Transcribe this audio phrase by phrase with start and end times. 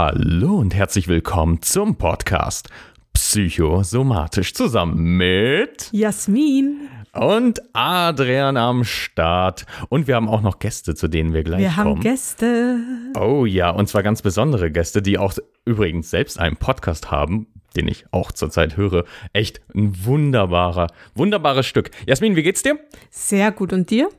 [0.00, 2.68] Hallo und herzlich willkommen zum Podcast
[3.14, 9.66] Psychosomatisch zusammen mit Jasmin und Adrian am Start.
[9.88, 11.96] Und wir haben auch noch Gäste, zu denen wir gleich Wir kommen.
[11.96, 12.78] haben Gäste.
[13.18, 15.34] Oh ja, und zwar ganz besondere Gäste, die auch
[15.64, 19.04] übrigens selbst einen Podcast haben, den ich auch zurzeit höre.
[19.32, 20.86] Echt ein wunderbarer,
[21.16, 21.90] wunderbares Stück.
[22.06, 22.78] Jasmin, wie geht's dir?
[23.10, 23.72] Sehr gut.
[23.72, 24.10] Und dir?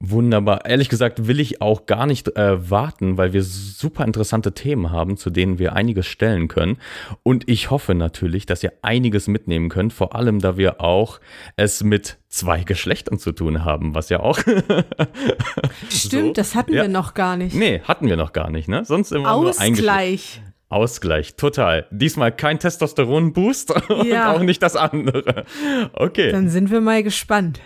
[0.00, 0.66] Wunderbar.
[0.66, 5.16] Ehrlich gesagt will ich auch gar nicht äh, warten, weil wir super interessante Themen haben,
[5.16, 6.76] zu denen wir einiges stellen können.
[7.22, 11.18] Und ich hoffe natürlich, dass ihr einiges mitnehmen könnt, vor allem da wir auch
[11.56, 14.38] es mit zwei Geschlechtern zu tun haben, was ja auch.
[15.88, 16.32] Stimmt, So.
[16.34, 16.82] das hatten Ja.
[16.82, 17.54] wir noch gar nicht.
[17.54, 18.84] nee, hatten wir noch gar nicht, ne?
[18.84, 19.80] Sonst immer nur ein Geschlecht.
[19.80, 20.42] Ausgleich.
[20.68, 21.86] Ausgleich, total.
[21.92, 24.32] Diesmal kein Testosteron-Boost und Ja.
[24.34, 25.44] auch nicht das andere.
[25.92, 26.32] Okay.
[26.32, 27.60] Dann sind wir mal gespannt.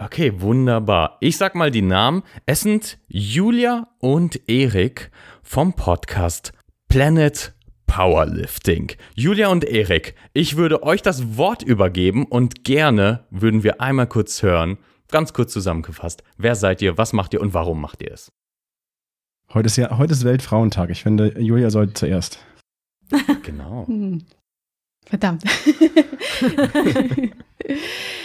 [0.00, 1.16] Okay, wunderbar.
[1.18, 2.22] Ich sag mal die Namen.
[2.46, 5.10] Es sind Julia und Erik
[5.42, 6.52] vom Podcast
[6.88, 7.52] Planet
[7.88, 8.92] Powerlifting.
[9.16, 14.40] Julia und Erik, ich würde euch das Wort übergeben und gerne würden wir einmal kurz
[14.44, 18.30] hören, ganz kurz zusammengefasst, wer seid ihr, was macht ihr und warum macht ihr es?
[19.52, 20.90] Heute ist ja, heute ist Weltfrauentag.
[20.90, 22.38] Ich finde, Julia sollte zuerst.
[23.42, 23.84] Genau.
[25.08, 25.42] Verdammt.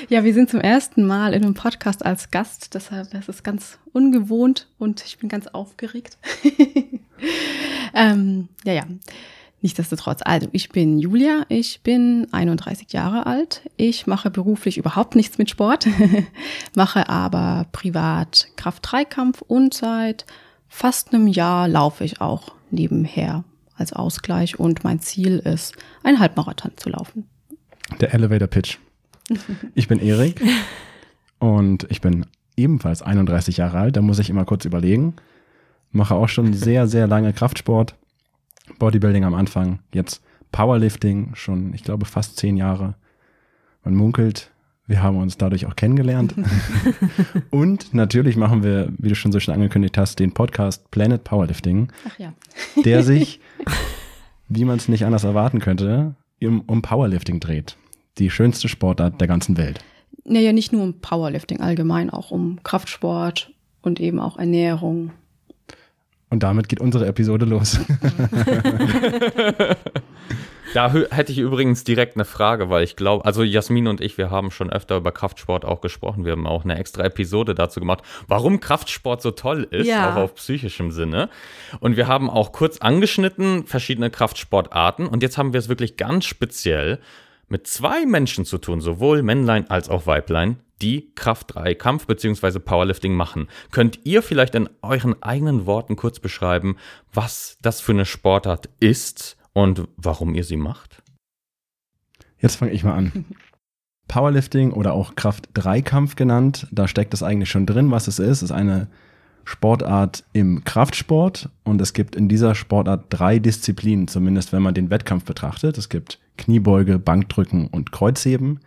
[0.10, 3.80] ja, wir sind zum ersten Mal in einem Podcast als Gast, deshalb das ist ganz
[3.94, 6.18] ungewohnt und ich bin ganz aufgeregt.
[7.94, 8.84] ähm, ja, ja.
[9.62, 13.62] Nichtsdestotrotz, also ich bin Julia, ich bin 31 Jahre alt.
[13.78, 15.88] Ich mache beruflich überhaupt nichts mit Sport,
[16.76, 20.26] mache aber privat Kraft-3-Kampf und seit
[20.68, 23.46] fast einem Jahr laufe ich auch nebenher
[23.76, 27.26] als Ausgleich und mein Ziel ist, einen Halbmarathon zu laufen.
[28.00, 28.78] Der Elevator Pitch.
[29.74, 30.42] Ich bin Erik
[31.40, 32.26] und ich bin
[32.58, 33.96] ebenfalls 31 Jahre alt.
[33.96, 35.16] Da muss ich immer kurz überlegen.
[35.92, 37.96] Mache auch schon sehr, sehr lange Kraftsport.
[38.80, 40.22] Bodybuilding am Anfang, jetzt
[40.52, 42.96] Powerlifting, schon, ich glaube, fast zehn Jahre.
[43.84, 44.52] Man munkelt,
[44.88, 46.36] wir haben uns dadurch auch kennengelernt.
[47.50, 51.90] und natürlich machen wir, wie du schon so schön angekündigt hast, den Podcast Planet Powerlifting.
[52.08, 52.34] Ach ja.
[52.84, 53.40] der sich,
[54.50, 57.78] wie man es nicht anders erwarten könnte, um, Powerlifting dreht.
[58.18, 59.80] Die schönste Sportart der ganzen Welt.
[60.26, 65.12] Naja, nicht nur um Powerlifting, allgemein auch um Kraftsport und eben auch Ernährung.
[66.34, 67.80] Und damit geht unsere Episode los.
[70.74, 74.32] Da hätte ich übrigens direkt eine Frage, weil ich glaube, also Jasmin und ich, wir
[74.32, 76.26] haben schon öfter über Kraftsport auch gesprochen.
[76.26, 80.14] Wir haben auch eine extra Episode dazu gemacht, warum Kraftsport so toll ist, Ja.
[80.14, 81.30] auch auf psychischem Sinne.
[81.80, 85.06] Und wir haben auch kurz angeschnitten verschiedene Kraftsportarten.
[85.06, 86.98] Und jetzt haben wir es wirklich ganz speziell
[87.50, 92.60] mit zwei Menschen zu tun, sowohl Männlein als auch Weiblein, die Kraft 3 Kampf bzw.
[92.60, 93.48] Powerlifting machen.
[93.72, 96.78] Könnt ihr vielleicht in euren eigenen Worten kurz beschreiben,
[97.14, 101.02] was das für eine Sportart ist und warum ihr sie macht?
[102.38, 103.26] Jetzt fange ich mal an.
[104.08, 108.38] Powerlifting oder auch Kraft-3-Kampf genannt, da steckt es eigentlich schon drin, was es ist.
[108.38, 108.90] Es ist eine
[109.46, 114.90] Sportart im Kraftsport und es gibt in dieser Sportart drei Disziplinen, zumindest wenn man den
[114.90, 115.78] Wettkampf betrachtet.
[115.78, 118.60] Es gibt Kniebeuge, Bankdrücken und Kreuzheben.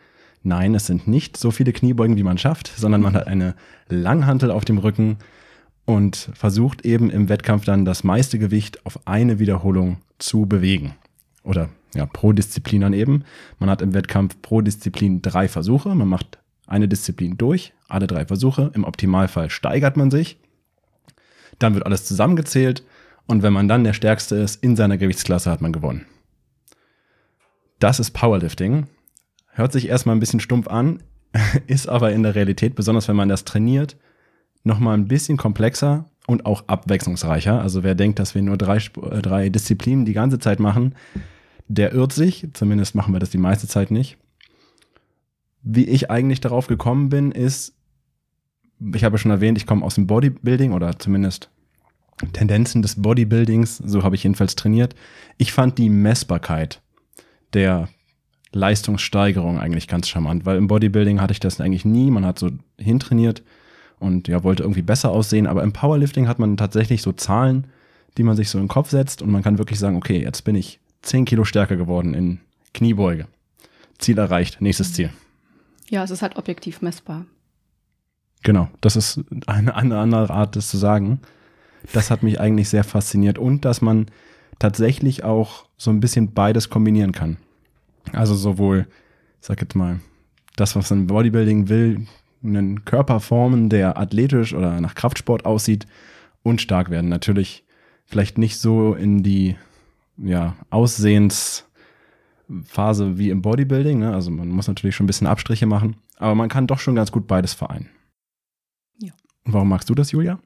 [0.47, 3.57] Nein, es sind nicht so viele Kniebeugen, wie man schafft, sondern man hat eine
[3.89, 5.17] Langhantel auf dem Rücken
[5.87, 10.95] und versucht eben im Wettkampf dann das meiste Gewicht auf eine Wiederholung zu bewegen.
[11.43, 13.25] Oder ja, pro Disziplin dann eben.
[13.59, 15.93] Man hat im Wettkampf pro Disziplin drei Versuche.
[15.97, 18.71] Man macht eine Disziplin durch, alle drei Versuche.
[18.73, 20.39] Im Optimalfall steigert man sich.
[21.59, 22.85] Dann wird alles zusammengezählt.
[23.27, 26.07] Und wenn man dann der Stärkste ist in seiner Gewichtsklasse, hat man gewonnen.
[27.81, 28.87] Das ist Powerlifting.
[29.57, 31.03] Hört sich erstmal ein bisschen stumpf an,
[31.67, 33.97] ist aber in der Realität, besonders wenn man das trainiert,
[34.65, 37.63] nochmal ein bisschen komplexer und auch abwechslungsreicher.
[37.63, 40.95] Also wer denkt, dass wir nur drei, äh, drei Disziplinen die ganze Zeit machen,
[41.69, 42.47] der irrt sich.
[42.53, 44.19] Zumindest machen wir das die meiste Zeit nicht.
[45.63, 47.75] Wie ich eigentlich darauf gekommen bin, ist,
[48.95, 51.51] ich habe schon erwähnt, ich komme aus dem Bodybuilding oder zumindest
[52.35, 54.95] Tendenzen des Bodybuildings, so habe ich jedenfalls trainiert.
[55.39, 56.83] Ich fand die Messbarkeit
[57.55, 57.89] der
[58.53, 62.11] Leistungssteigerung eigentlich ganz charmant, weil im Bodybuilding hatte ich das eigentlich nie.
[62.11, 63.43] Man hat so hintrainiert
[63.99, 67.67] und ja, wollte irgendwie besser aussehen, aber im Powerlifting hat man tatsächlich so Zahlen,
[68.17, 70.43] die man sich so in den Kopf setzt und man kann wirklich sagen, okay, jetzt
[70.45, 72.41] bin ich 10 Kilo stärker geworden in
[72.75, 73.27] Kniebeuge.
[73.99, 75.11] Ziel erreicht, nächstes Ziel.
[75.89, 77.25] Ja, es ist halt objektiv messbar.
[78.43, 81.21] Genau, das ist eine eine andere Art, das zu sagen.
[81.93, 84.07] Das hat mich eigentlich sehr fasziniert und dass man
[84.59, 87.37] tatsächlich auch so ein bisschen beides kombinieren kann.
[88.13, 88.87] Also sowohl,
[89.41, 90.01] ich sag jetzt mal,
[90.57, 92.07] das, was ein Bodybuilding will,
[92.43, 95.87] einen Körper formen, der athletisch oder nach Kraftsport aussieht
[96.43, 97.09] und stark werden.
[97.09, 97.65] Natürlich
[98.05, 99.57] vielleicht nicht so in die
[100.17, 101.67] ja, Aussehensphase
[103.19, 103.99] wie im Bodybuilding.
[103.99, 104.15] Ne?
[104.15, 107.13] Also man muss natürlich schon ein bisschen Abstriche machen, aber man kann doch schon ganz
[107.13, 107.91] gut beides vereinen.
[108.99, 109.13] Ja.
[109.45, 110.39] Und warum magst du das, Julia?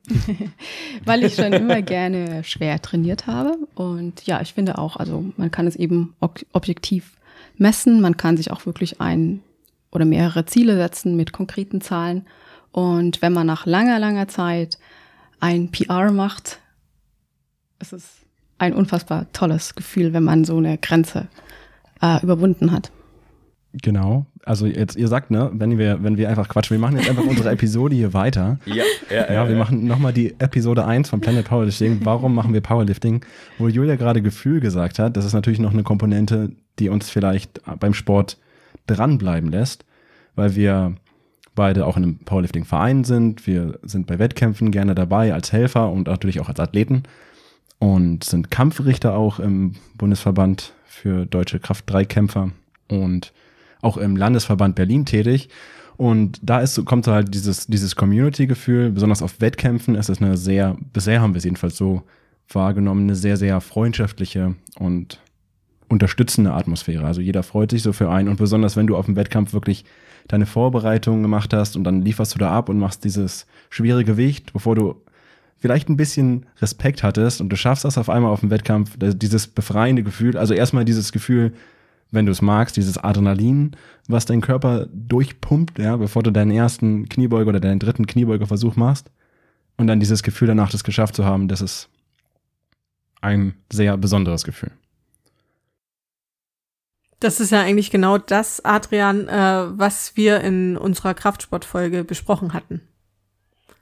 [1.04, 3.56] Weil ich schon immer gerne schwer trainiert habe.
[3.74, 7.12] Und ja, ich finde auch, also man kann es eben ob objektiv
[7.60, 8.00] messen.
[8.00, 9.40] Man kann sich auch wirklich ein
[9.90, 12.26] oder mehrere Ziele setzen mit konkreten Zahlen.
[12.72, 14.78] Und wenn man nach langer, langer Zeit
[15.40, 16.60] ein PR macht,
[17.80, 18.20] ist es
[18.58, 21.28] ein unfassbar tolles Gefühl, wenn man so eine Grenze
[22.02, 22.92] äh, überwunden hat.
[23.82, 24.26] Genau.
[24.44, 27.24] Also jetzt, ihr sagt, ne, wenn wir, wenn wir einfach quatschen, wir machen jetzt einfach
[27.24, 28.58] unsere Episode hier weiter.
[28.66, 32.00] Ja, ja, Ja, wir machen nochmal die Episode 1 von Planet Powerlifting.
[32.04, 33.24] Warum machen wir Powerlifting?
[33.58, 37.60] Wo Julia gerade Gefühl gesagt hat, das ist natürlich noch eine Komponente, die uns vielleicht
[37.78, 38.38] beim Sport
[38.86, 39.84] dranbleiben lässt,
[40.34, 40.96] weil wir
[41.54, 43.46] beide auch in einem Powerlifting-Verein sind.
[43.46, 47.02] Wir sind bei Wettkämpfen gerne dabei als Helfer und natürlich auch als Athleten
[47.78, 52.50] und sind Kampfrichter auch im Bundesverband für deutsche Kraft-3-Kämpfer
[52.88, 53.32] und
[53.82, 55.48] auch im Landesverband Berlin tätig.
[55.96, 60.76] Und da ist, kommt so halt dieses, dieses Community-Gefühl, besonders auf Wettkämpfen ist eine sehr,
[60.92, 62.02] bisher haben wir es jedenfalls so
[62.48, 65.20] wahrgenommen, eine sehr, sehr freundschaftliche und
[65.90, 67.04] unterstützende Atmosphäre.
[67.04, 69.84] Also jeder freut sich so für einen und besonders wenn du auf dem Wettkampf wirklich
[70.28, 74.52] deine Vorbereitungen gemacht hast und dann lieferst du da ab und machst dieses schwere Gewicht,
[74.52, 75.02] bevor du
[75.58, 79.48] vielleicht ein bisschen Respekt hattest und du schaffst das auf einmal auf dem Wettkampf, dieses
[79.48, 81.52] befreiende Gefühl, also erstmal dieses Gefühl,
[82.12, 83.72] wenn du es magst, dieses Adrenalin,
[84.08, 89.10] was dein Körper durchpumpt, ja, bevor du deinen ersten Kniebeuger oder deinen dritten Kniebeugerversuch machst.
[89.76, 91.88] Und dann dieses Gefühl danach, das geschafft zu haben, das ist
[93.20, 94.72] ein sehr besonderes Gefühl.
[97.20, 102.81] Das ist ja eigentlich genau das, Adrian, äh, was wir in unserer Kraftsportfolge besprochen hatten.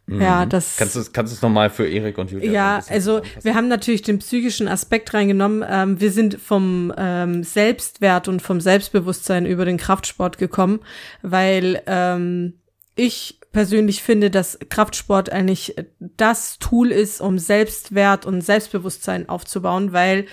[0.09, 0.21] Mhm.
[0.23, 0.77] Ja, das.
[0.77, 2.51] Kannst du kannst du es nochmal für Erik und Julia?
[2.51, 5.65] Ja, also wir haben natürlich den psychischen Aspekt reingenommen.
[5.69, 10.81] Ähm, wir sind vom ähm, Selbstwert und vom Selbstbewusstsein über den Kraftsport gekommen,
[11.23, 12.55] weil ähm,
[12.97, 20.27] ich persönlich finde, dass Kraftsport eigentlich das Tool ist, um Selbstwert und Selbstbewusstsein aufzubauen, weil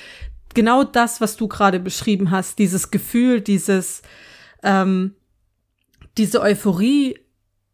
[0.55, 4.01] genau das, was du gerade beschrieben hast, dieses Gefühl, dieses
[4.63, 5.15] ähm,
[6.17, 7.19] diese Euphorie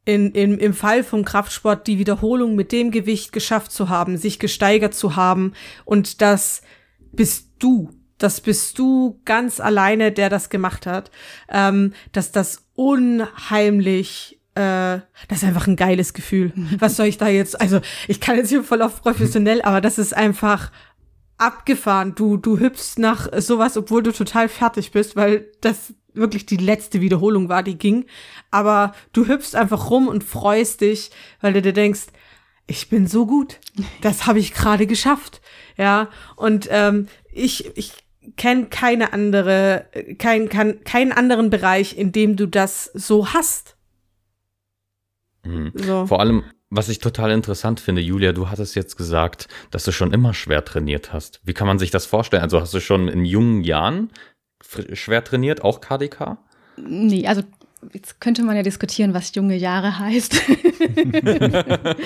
[0.04, 4.39] in, in, im Fall vom Kraftsport die Wiederholung mit dem Gewicht geschafft zu haben, sich
[4.39, 5.54] gesteigert zu haben
[5.86, 6.62] und das
[7.12, 7.92] bist du.
[8.18, 11.10] Das bist du ganz alleine, der das gemacht hat.
[11.50, 16.51] Ähm, dass das unheimlich äh, das ist einfach ein geiles Gefühl.
[16.80, 17.60] Was soll ich da jetzt?
[17.60, 20.72] Also, ich kann jetzt hier voll auf professionell, aber das ist einfach
[21.41, 22.15] abgefahren.
[22.15, 27.01] Du, du hüpfst nach sowas, obwohl du total fertig bist, weil das wirklich die letzte
[27.01, 28.05] Wiederholung war, die ging.
[28.51, 31.11] Aber du hüpfst einfach rum und freust dich,
[31.41, 32.07] weil du dir denkst,
[32.67, 33.59] ich bin so gut.
[34.01, 35.41] Das habe ich gerade geschafft.
[35.77, 37.93] Ja, und ähm, ich, ich
[38.38, 43.77] kenne keine andere, kein, kein, keinen anderen Bereich, in dem du das so hast.
[45.43, 45.71] Mhm.
[45.75, 46.05] So.
[46.05, 50.13] Vor allem, was ich total interessant finde, Julia, du hattest jetzt gesagt, dass du schon
[50.13, 51.41] immer schwer trainiert hast.
[51.44, 52.41] Wie kann man sich das vorstellen?
[52.41, 54.09] Also hast du schon in jungen Jahren
[54.94, 56.38] schwer trainiert, auch KDK?
[56.77, 57.44] Nee, also
[57.94, 60.41] jetzt könnte man ja diskutieren, was junge Jahre heißt.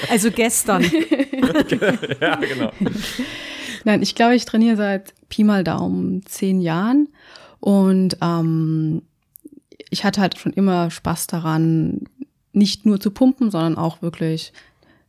[0.09, 0.83] Also gestern.
[2.21, 2.71] ja, genau.
[3.83, 7.07] Nein, ich glaube, ich trainiere seit Pi mal Daumen zehn Jahren
[7.59, 9.03] und ähm,
[9.89, 12.01] ich hatte halt schon immer Spaß daran,
[12.55, 14.53] nicht nur zu pumpen, sondern auch wirklich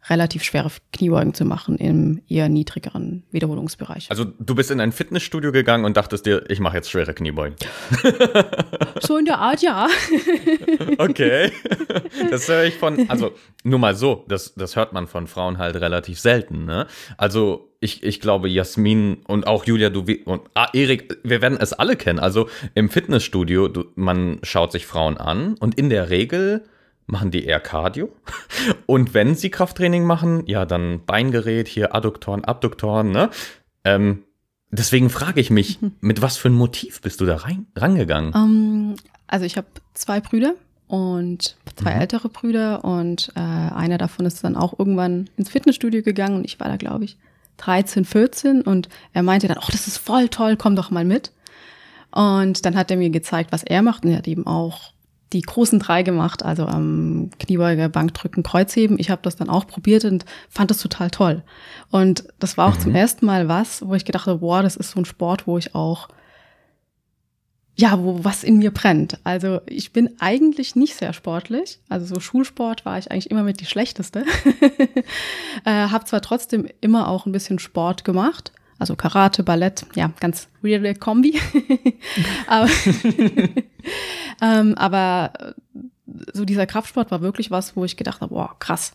[0.08, 4.08] relativ schwere Kniebeugen zu machen im eher niedrigeren Wiederholungsbereich.
[4.10, 7.56] Also du bist in ein Fitnessstudio gegangen und dachtest dir, ich mache jetzt schwere Kniebeugen.
[9.00, 9.88] so in der Art, ja.
[10.98, 11.50] Okay.
[12.30, 13.32] Das höre ich von, also
[13.64, 16.86] nur mal so, das, das hört man von Frauen halt relativ selten, ne?
[17.16, 21.72] Also ich, ich glaube, Jasmin und auch Julia, du und ah, Erik, wir werden es
[21.72, 22.18] alle kennen.
[22.18, 26.64] Also im Fitnessstudio, du, man schaut sich Frauen an und in der Regel
[27.06, 28.10] machen die eher Cardio.
[28.86, 33.30] Und wenn sie Krafttraining machen, ja, dann Beingerät, hier Adduktoren, Abduktoren, ne?
[33.84, 34.24] Ähm,
[34.70, 38.32] deswegen frage ich mich, mit was für ein Motiv bist du da rein, rangegangen?
[38.34, 38.96] Ähm,
[39.26, 40.54] also ich habe zwei Brüder
[40.88, 42.00] und zwei Mhm.
[42.00, 46.60] ältere Brüder und äh, einer davon ist dann auch irgendwann ins Fitnessstudio gegangen und ich
[46.60, 47.16] war da, glaube ich,
[47.58, 51.32] 13, 14 und er meinte dann, oh, das ist voll toll, komm doch mal mit.
[52.12, 54.92] Und dann hat er mir gezeigt, was er macht und er hat eben auch
[55.32, 58.98] die großen drei gemacht, also am Kniebeuge, Bankdrücken, Kreuzheben.
[58.98, 61.42] Ich habe das dann auch probiert und fand das total toll.
[61.90, 64.92] Und das war auch zum ersten Mal was, wo ich gedacht habe, boah, das ist
[64.92, 66.08] so ein Sport, wo ich auch
[67.78, 69.18] ja, wo was in mir brennt.
[69.22, 71.78] Also ich bin eigentlich nicht sehr sportlich.
[71.90, 74.24] Also so Schulsport war ich eigentlich immer mit die schlechteste.
[75.66, 78.52] äh, habe zwar trotzdem immer auch ein bisschen Sport gemacht.
[78.78, 81.40] Also Karate, Ballett, ja, ganz weirde Kombi.
[82.46, 82.68] aber,
[84.42, 85.54] ähm, aber
[86.32, 88.92] so dieser Kraftsport war wirklich was, wo ich gedacht habe, boah, krass,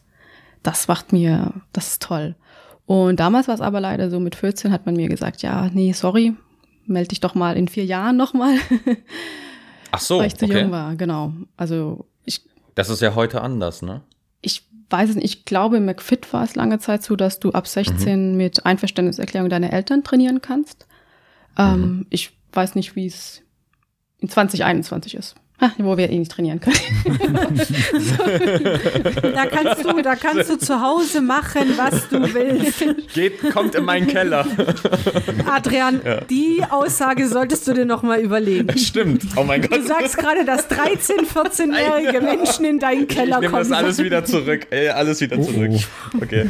[0.64, 2.36] das macht mir, das ist toll.
[2.86, 5.94] Und damals war es aber leider so, mit 14 hat man mir gesagt, ja, nee,
[5.94, 6.34] sorry,
[6.86, 8.58] melde dich doch mal in vier Jahren nochmal.
[9.92, 10.62] Ach so, weil ich zu okay.
[10.62, 11.34] jung war, genau.
[11.58, 12.42] Also ich,
[12.76, 14.02] Das ist ja heute anders, ne?
[14.42, 17.52] ich weiß es nicht, ich glaube, im McFit war es lange Zeit so, dass du
[17.52, 20.88] ab 16 mit Einverständniserklärung deine Eltern trainieren kannst.
[21.58, 23.42] Ähm, Ich weiß nicht, wie es
[24.20, 25.36] in 2021 ist.
[25.62, 26.76] Ha, wo wir eh nicht trainieren können.
[29.34, 32.84] Da kannst du, da kannst du zu Hause machen, was du willst.
[33.14, 34.46] Geht, kommt in meinen Keller.
[35.46, 38.76] Adrian, die Aussage solltest du dir noch mal überlegen.
[38.78, 39.24] Stimmt.
[39.36, 39.78] Oh mein Gott.
[39.78, 43.70] Du sagst gerade, dass 13, 14-jährige Menschen in deinen Ich Keller nehme kommen.
[43.70, 44.68] das alles wieder zurück.
[44.72, 45.72] Ey, alles wieder Oh, zurück.
[46.22, 46.50] Okay.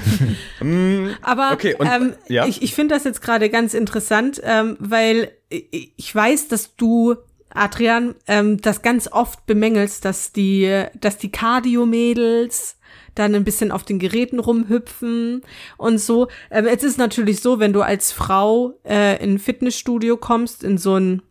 [0.61, 2.45] Mm, Aber Okay, und- ähm, ja?
[2.45, 7.15] ich, ich finde das jetzt gerade ganz interessant, ähm, weil ich ich weiß, dass du,
[7.53, 12.77] Adrian, ähm, das ganz oft bemängelst, dass die, dass die Cardio-Mädels
[13.15, 15.41] dann ein bisschen auf den Geräten rumhüpfen
[15.77, 16.27] und so.
[16.49, 20.77] Ähm, es ist natürlich so, wenn du als Frau äh, in ein Fitnessstudio kommst, in
[20.77, 21.21] so ein,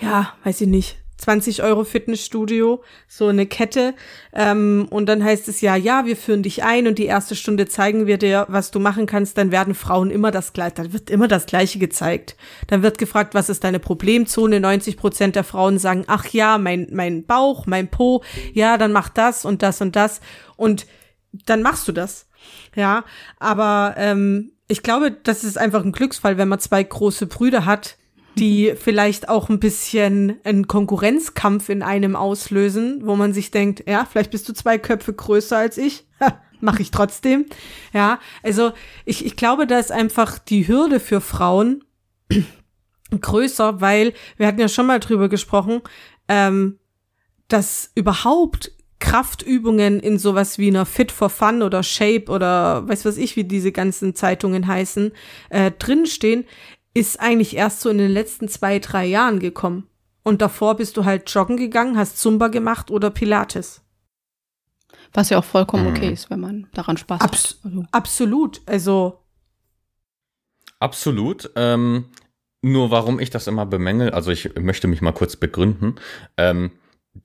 [0.00, 3.94] ja, weiß ich nicht, 20 Euro Fitnessstudio, so eine Kette.
[4.32, 7.66] Ähm, und dann heißt es ja, ja, wir führen dich ein und die erste Stunde
[7.66, 9.38] zeigen wir dir, was du machen kannst.
[9.38, 12.36] Dann werden Frauen immer das gleiche, dann wird immer das Gleiche gezeigt.
[12.66, 14.58] Dann wird gefragt, was ist deine Problemzone?
[14.58, 19.08] 90 Prozent der Frauen sagen, ach ja, mein, mein Bauch, mein Po, ja, dann mach
[19.08, 20.20] das und das und das.
[20.56, 20.86] Und
[21.46, 22.26] dann machst du das.
[22.74, 23.04] Ja,
[23.38, 27.96] aber ähm, ich glaube, das ist einfach ein Glücksfall, wenn man zwei große Brüder hat,
[28.38, 34.06] die vielleicht auch ein bisschen einen Konkurrenzkampf in einem auslösen, wo man sich denkt, ja,
[34.10, 36.06] vielleicht bist du zwei Köpfe größer als ich,
[36.60, 37.46] mache ich trotzdem.
[37.92, 38.72] Ja, also
[39.04, 41.84] ich, ich glaube, da ist einfach die Hürde für Frauen
[43.20, 45.82] größer, weil wir hatten ja schon mal drüber gesprochen,
[46.28, 46.78] ähm,
[47.48, 53.16] dass überhaupt Kraftübungen in sowas wie einer Fit for Fun oder Shape oder weiß was
[53.16, 55.10] ich, wie diese ganzen Zeitungen heißen,
[55.50, 56.44] äh, drinstehen,
[56.94, 59.88] ist eigentlich erst so in den letzten zwei, drei Jahren gekommen.
[60.22, 63.82] Und davor bist du halt joggen gegangen, hast Zumba gemacht oder Pilates.
[65.14, 65.90] Was ja auch vollkommen Mhm.
[65.90, 67.64] okay ist, wenn man daran Spaß Abs- hat.
[67.64, 68.60] Also, Absolut.
[68.66, 69.18] Also,
[70.78, 71.50] Absolut.
[71.56, 72.06] Ähm,
[72.62, 75.96] nur warum ich das immer bemängel, also ich möchte mich mal kurz begründen.
[76.36, 76.70] Ähm,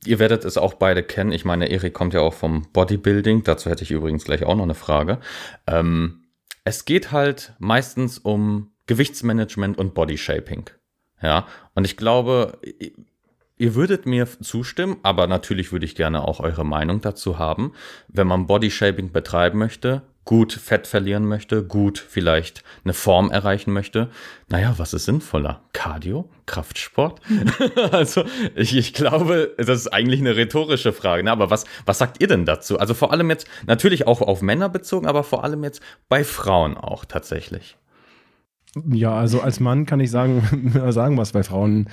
[0.05, 1.31] ihr werdet es auch beide kennen.
[1.31, 3.43] Ich meine, Erik kommt ja auch vom Bodybuilding.
[3.43, 5.19] Dazu hätte ich übrigens gleich auch noch eine Frage.
[5.65, 6.23] Ähm,
[6.65, 10.69] es geht halt meistens um Gewichtsmanagement und Bodyshaping.
[11.21, 12.59] Ja, und ich glaube,
[13.57, 17.73] ihr würdet mir zustimmen, aber natürlich würde ich gerne auch eure Meinung dazu haben.
[18.07, 24.09] Wenn man Bodyshaping betreiben möchte, gut Fett verlieren möchte, gut vielleicht eine Form erreichen möchte,
[24.49, 25.61] naja, was ist sinnvoller?
[25.71, 26.29] Cardio?
[26.45, 27.21] Kraftsport?
[27.91, 31.23] also ich, ich glaube, das ist eigentlich eine rhetorische Frage.
[31.23, 31.31] Ne?
[31.31, 32.77] Aber was, was sagt ihr denn dazu?
[32.77, 36.75] Also vor allem jetzt, natürlich auch auf Männer bezogen, aber vor allem jetzt bei Frauen
[36.75, 37.77] auch tatsächlich.
[38.89, 41.87] Ja, also als Mann kann ich sagen, sagen, was bei Frauen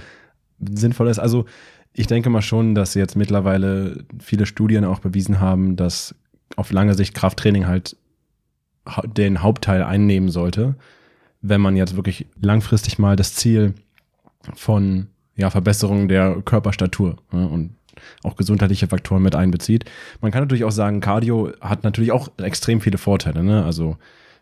[0.59, 1.19] sinnvoll ist.
[1.19, 1.45] Also
[1.93, 6.15] ich denke mal schon, dass jetzt mittlerweile viele Studien auch bewiesen haben, dass
[6.57, 7.97] auf lange Sicht Krafttraining halt
[9.05, 10.75] den Hauptteil einnehmen sollte,
[11.41, 13.75] wenn man jetzt wirklich langfristig mal das Ziel
[14.55, 17.71] von ja, Verbesserung der Körperstatur ne, und
[18.23, 19.85] auch gesundheitliche Faktoren mit einbezieht.
[20.21, 23.43] Man kann natürlich auch sagen, Cardio hat natürlich auch extrem viele Vorteile.
[23.43, 23.65] Ne?
[23.65, 23.97] Also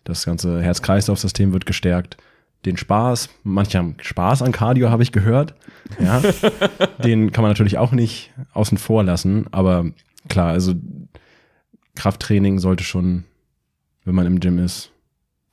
[0.04, 2.16] das ganze Herz-Kreislauf-System wird gestärkt.
[2.64, 5.54] Den Spaß, manche haben Spaß an Cardio, habe ich gehört.
[5.98, 6.22] Ja,
[7.04, 9.46] den kann man natürlich auch nicht außen vor lassen.
[9.50, 9.86] Aber
[10.28, 10.74] klar, also
[11.94, 13.24] Krafttraining sollte schon,
[14.04, 14.92] wenn man im Gym ist,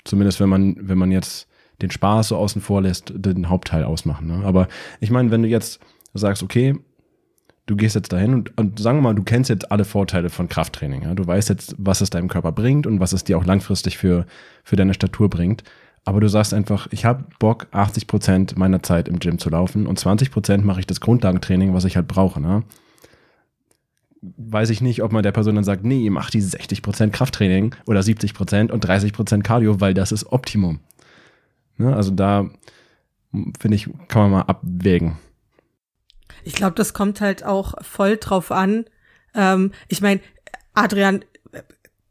[0.03, 1.47] zumindest wenn man, wenn man jetzt
[1.81, 4.27] den Spaß so außen vor lässt, den Hauptteil ausmachen.
[4.27, 4.45] Ne?
[4.45, 4.67] Aber
[4.99, 5.79] ich meine, wenn du jetzt
[6.13, 6.75] sagst, okay,
[7.65, 10.49] du gehst jetzt dahin und, und sagen wir mal, du kennst jetzt alle Vorteile von
[10.49, 11.03] Krafttraining.
[11.03, 11.13] Ja?
[11.13, 14.25] Du weißt jetzt, was es deinem Körper bringt und was es dir auch langfristig für,
[14.63, 15.63] für deine Statur bringt.
[16.05, 19.85] Aber du sagst einfach, ich habe Bock, 80 Prozent meiner Zeit im Gym zu laufen
[19.85, 22.39] und 20 Prozent mache ich das Grundlagentraining, was ich halt brauche.
[22.39, 22.63] Ne?
[24.21, 27.75] Weiß ich nicht, ob man der Person dann sagt, nee, mach die 60 Prozent Krafttraining
[27.85, 30.79] oder 70 Prozent und 30 Prozent Cardio, weil das ist Optimum.
[31.77, 31.95] Ne?
[31.95, 32.49] Also da
[33.59, 35.17] finde ich, kann man mal abwägen.
[36.43, 38.85] Ich glaube, das kommt halt auch voll drauf an.
[39.35, 40.21] Ähm, ich meine,
[40.73, 41.23] Adrian,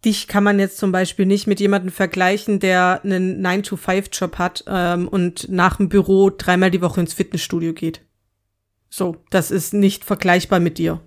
[0.05, 5.09] dich kann man jetzt zum Beispiel nicht mit jemandem vergleichen, der einen 9-to-5-Job hat ähm,
[5.09, 8.03] und nach dem Büro dreimal die Woche ins Fitnessstudio geht.
[8.91, 11.01] So, das ist nicht vergleichbar mit dir.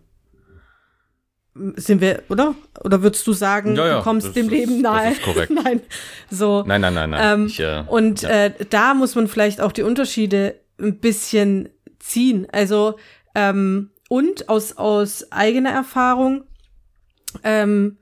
[1.75, 2.55] Sind wir, oder?
[2.81, 5.11] Oder würdest du sagen, Ja, ja, du kommst das dem ist- Leben das nahe?
[5.11, 5.51] ist korrekt.
[5.63, 5.81] nein.
[6.29, 6.63] So.
[6.65, 7.39] Nein, nein, nein, nein.
[7.39, 8.29] Ähm, ich, äh, Und ja.
[8.29, 11.67] äh, da muss man vielleicht auch die Unterschiede ein bisschen
[11.99, 12.47] ziehen.
[12.53, 12.97] Also,
[13.35, 16.45] ähm, und aus, aus eigener Erfahrung,
[17.43, 17.97] ähm,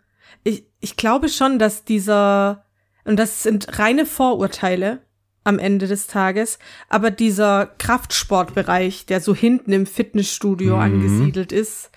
[0.49, 2.65] ich, ich glaube schon, dass dieser,
[3.05, 5.01] und das sind reine Vorurteile
[5.45, 10.81] am Ende des Tages, aber dieser Kraftsportbereich, der so hinten im Fitnessstudio Mhm.
[10.81, 11.91] angesiedelt ist,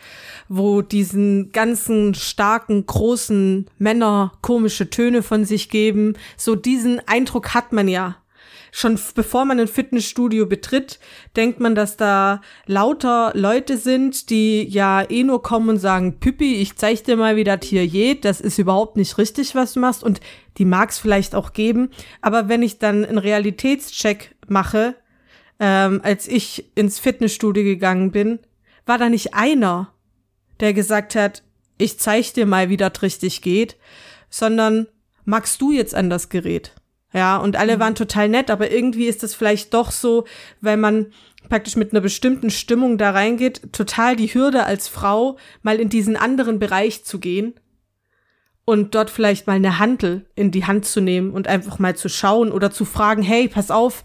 [0.48, 7.72] wo diesen ganzen starken, großen Männer komische Töne von sich geben, so diesen Eindruck hat
[7.72, 8.16] man ja.
[8.74, 10.98] Schon bevor man ein Fitnessstudio betritt,
[11.36, 16.54] denkt man, dass da lauter Leute sind, die ja eh nur kommen und sagen, Püppi,
[16.54, 18.24] ich zeig dir mal, wie das hier geht.
[18.24, 20.02] Das ist überhaupt nicht richtig, was du machst.
[20.02, 20.20] Und
[20.56, 21.90] die mag es vielleicht auch geben.
[22.22, 24.96] Aber wenn ich dann einen Realitätscheck mache,
[25.60, 28.38] ähm, als ich ins Fitnessstudio gegangen bin,
[28.86, 29.92] war da nicht einer,
[30.60, 31.42] der gesagt hat,
[31.76, 33.76] ich zeig dir mal, wie das richtig geht,
[34.30, 34.86] sondern
[35.26, 36.72] magst du jetzt an das Gerät?
[37.12, 40.24] Ja, und alle waren total nett, aber irgendwie ist das vielleicht doch so,
[40.60, 41.06] weil man
[41.48, 46.16] praktisch mit einer bestimmten Stimmung da reingeht, total die Hürde als Frau, mal in diesen
[46.16, 47.54] anderen Bereich zu gehen
[48.64, 52.08] und dort vielleicht mal eine Handel in die Hand zu nehmen und einfach mal zu
[52.08, 54.04] schauen oder zu fragen, hey, pass auf,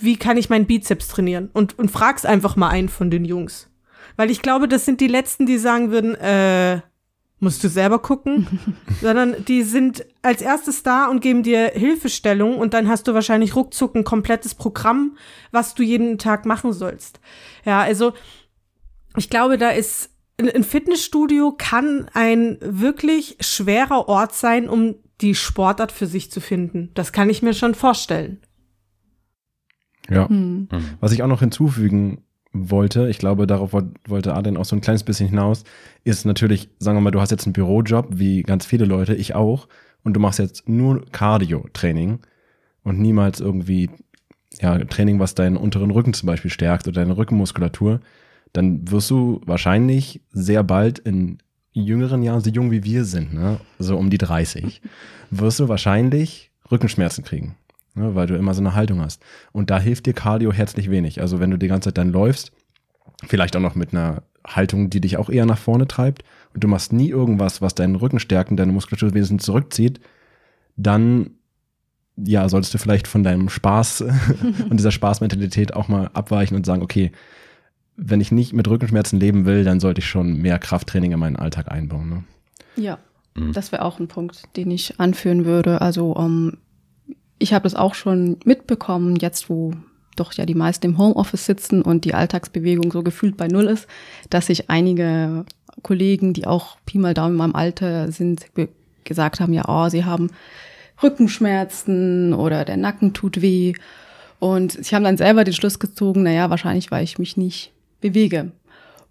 [0.00, 1.50] wie kann ich meinen Bizeps trainieren?
[1.52, 3.70] Und, und frag's einfach mal einen von den Jungs.
[4.16, 6.80] Weil ich glaube, das sind die Letzten, die sagen würden, äh,
[7.44, 8.58] musst du selber gucken,
[9.00, 13.54] sondern die sind als erstes da und geben dir Hilfestellung und dann hast du wahrscheinlich
[13.54, 15.16] ruckzuck ein komplettes Programm,
[15.52, 17.20] was du jeden Tag machen sollst.
[17.64, 18.14] Ja, also
[19.16, 25.92] ich glaube, da ist ein Fitnessstudio kann ein wirklich schwerer Ort sein, um die Sportart
[25.92, 26.90] für sich zu finden.
[26.94, 28.40] Das kann ich mir schon vorstellen.
[30.10, 30.28] Ja.
[30.28, 30.68] Hm.
[30.70, 30.84] Mhm.
[30.98, 32.24] Was ich auch noch hinzufügen
[32.54, 35.64] wollte, ich glaube, darauf woll- wollte Adrian auch so ein kleines bisschen hinaus,
[36.04, 39.34] ist natürlich, sagen wir mal, du hast jetzt einen Bürojob, wie ganz viele Leute, ich
[39.34, 39.68] auch,
[40.04, 42.20] und du machst jetzt nur Cardio-Training
[42.84, 43.90] und niemals irgendwie,
[44.60, 48.00] ja, Training, was deinen unteren Rücken zum Beispiel stärkt oder deine Rückenmuskulatur,
[48.52, 51.38] dann wirst du wahrscheinlich sehr bald in
[51.72, 54.80] jüngeren Jahren, so jung wie wir sind, ne, so um die 30,
[55.30, 57.56] wirst du wahrscheinlich Rückenschmerzen kriegen
[57.94, 59.22] ne, weil du immer so eine Haltung hast.
[59.52, 61.20] Und da hilft dir Cardio herzlich wenig.
[61.20, 62.52] Also wenn du die ganze Zeit dann läufst,
[63.26, 66.68] vielleicht auch noch mit einer Haltung, die dich auch eher nach vorne treibt und du
[66.68, 70.00] machst nie irgendwas, was deinen Rücken stärkt und deine Muskulatur wesentlich zurückzieht,
[70.76, 71.30] dann
[72.16, 74.02] ja, solltest du vielleicht von deinem Spaß
[74.70, 77.10] und dieser Spaßmentalität auch mal abweichen und sagen, okay,
[77.96, 81.36] wenn ich nicht mit Rückenschmerzen leben will, dann sollte ich schon mehr Krafttraining in meinen
[81.36, 82.08] Alltag einbauen.
[82.08, 82.24] Ne?
[82.76, 82.98] Ja,
[83.34, 83.52] Mhm.
[83.52, 85.80] das wäre auch ein Punkt, den ich anführen würde.
[85.80, 86.58] Also ähm,
[87.38, 89.72] ich habe das auch schon mitbekommen, jetzt wo
[90.16, 93.88] doch ja die meisten im Homeoffice sitzen und die Alltagsbewegung so gefühlt bei Null ist,
[94.30, 95.44] dass sich einige
[95.82, 98.46] Kollegen, die auch Pi mal Daumen in meinem Alter sind,
[99.02, 100.30] gesagt haben, ja, oh, sie haben
[101.02, 103.74] Rückenschmerzen oder der Nacken tut weh.
[104.38, 108.52] Und sie haben dann selber den Schluss gezogen, naja, wahrscheinlich, weil ich mich nicht bewege.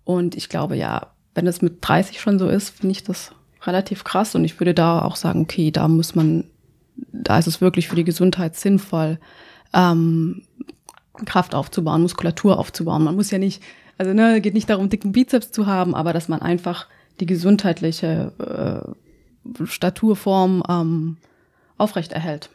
[0.03, 3.31] Und ich glaube, ja, wenn es mit 30 schon so ist, finde ich das
[3.63, 4.35] relativ krass.
[4.35, 6.45] Und ich würde da auch sagen, okay, da muss man,
[6.95, 9.19] da ist es wirklich für die Gesundheit sinnvoll,
[9.73, 10.43] ähm,
[11.25, 13.03] Kraft aufzubauen, Muskulatur aufzubauen.
[13.03, 13.61] Man muss ja nicht,
[13.97, 16.87] also ne, geht nicht darum, dicken Bizeps zu haben, aber dass man einfach
[17.19, 18.95] die gesundheitliche
[19.57, 21.17] äh, Staturform ähm,
[21.77, 22.49] aufrechterhält.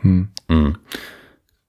[0.00, 0.28] Hm.
[0.48, 0.78] Mhm.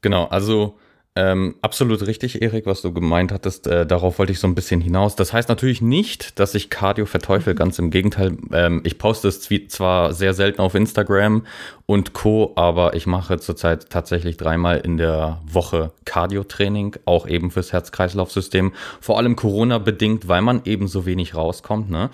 [0.01, 0.77] Genau, also
[1.15, 3.67] ähm, absolut richtig, Erik, was du gemeint hattest.
[3.67, 5.15] Äh, darauf wollte ich so ein bisschen hinaus.
[5.15, 7.53] Das heißt natürlich nicht, dass ich Cardio verteufel.
[7.53, 8.35] Ganz im Gegenteil.
[8.51, 11.45] Ähm, ich poste es zwar sehr selten auf Instagram
[11.85, 17.73] und Co., aber ich mache zurzeit tatsächlich dreimal in der Woche Cardio-Training, auch eben fürs
[17.73, 18.71] Herz-Kreislauf-System.
[18.99, 21.91] Vor allem Corona-bedingt, weil man eben so wenig rauskommt.
[21.91, 22.09] Ne?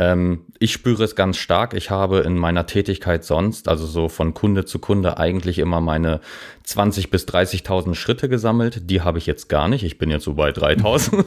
[0.00, 1.74] Ähm, ich spüre es ganz stark.
[1.74, 6.20] Ich habe in meiner Tätigkeit sonst, also so von Kunde zu Kunde, eigentlich immer meine
[6.66, 8.88] 20.000 bis 30.000 Schritte gesammelt.
[8.88, 9.84] Die habe ich jetzt gar nicht.
[9.84, 11.24] Ich bin jetzt so bei 3.000.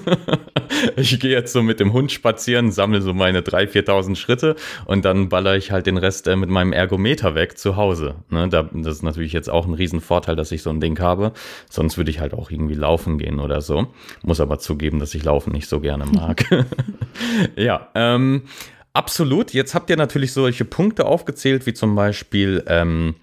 [0.96, 4.56] ich gehe jetzt so mit dem Hund spazieren, sammle so meine 3.000, 4.000 Schritte
[4.86, 8.16] und dann baller ich halt den Rest äh, mit meinem Ergometer weg zu Hause.
[8.30, 8.50] Ne?
[8.50, 11.34] Da, das ist natürlich jetzt auch ein Riesenvorteil, dass ich so ein Ding habe.
[11.70, 13.88] Sonst würde ich halt auch irgendwie laufen gehen oder so.
[14.24, 16.46] Muss aber zugeben, dass ich Laufen nicht so gerne mag.
[17.56, 18.44] ja, ähm,
[18.94, 19.54] absolut.
[19.54, 23.16] Jetzt habt ihr natürlich solche Punkte aufgezählt, wie zum Beispiel ähm,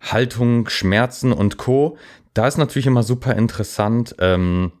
[0.00, 1.98] Haltung, Schmerzen und Co.
[2.34, 4.72] Da ist natürlich immer super interessant, ähm,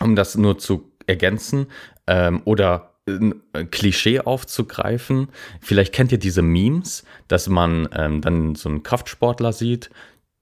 [0.00, 1.66] um das nur zu ergänzen
[2.06, 5.28] ähm, oder ein Klischee aufzugreifen.
[5.60, 9.90] Vielleicht kennt ihr diese Memes, dass man ähm, dann so einen Kraftsportler sieht.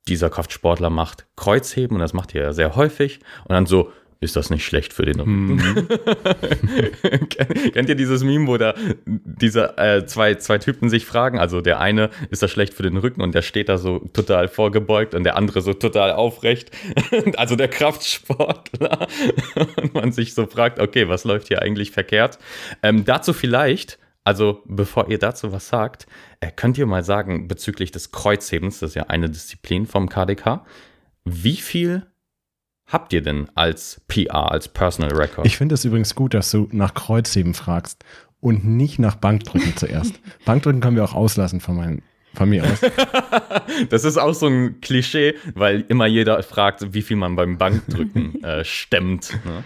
[0.09, 3.21] Dieser Kraftsportler macht Kreuzheben und das macht er ja sehr häufig.
[3.45, 5.55] Und dann so, ist das nicht schlecht für den Rücken?
[5.55, 5.89] Mhm.
[7.73, 8.75] Kennt ihr dieses Meme, wo da
[9.07, 11.39] diese äh, zwei, zwei Typen sich fragen?
[11.39, 13.23] Also der eine, ist das schlecht für den Rücken?
[13.23, 16.71] Und der steht da so total vorgebeugt und der andere so total aufrecht.
[17.37, 19.09] also der Kraftsportler.
[19.83, 22.39] und man sich so fragt, okay, was läuft hier eigentlich verkehrt?
[22.83, 26.07] Ähm, dazu vielleicht, also bevor ihr dazu was sagt,
[26.41, 30.67] äh, könnt ihr mal sagen, bezüglich des Kreuzhebens, das ist ja eine Disziplin vom KDK,
[31.25, 32.10] wie viel
[32.91, 35.47] habt ihr denn als PR, als Personal Record?
[35.47, 38.05] Ich finde es übrigens gut, dass du nach Kreuzheben fragst
[38.41, 40.21] und nicht nach Bankdrücken zuerst.
[40.45, 42.03] Bankdrücken können wir auch auslassen von, meinen,
[42.35, 42.81] von mir aus.
[43.91, 48.43] das ist auch so ein Klischee, weil immer jeder fragt, wie viel man beim Bankdrücken
[48.45, 49.39] äh, stemmt.
[49.45, 49.65] Ne?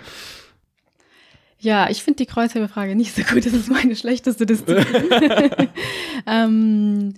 [1.58, 3.46] Ja, ich finde die Kreuzhebefrage nicht so gut.
[3.46, 5.68] Das ist meine schlechteste Disziplin.
[6.26, 7.14] ähm,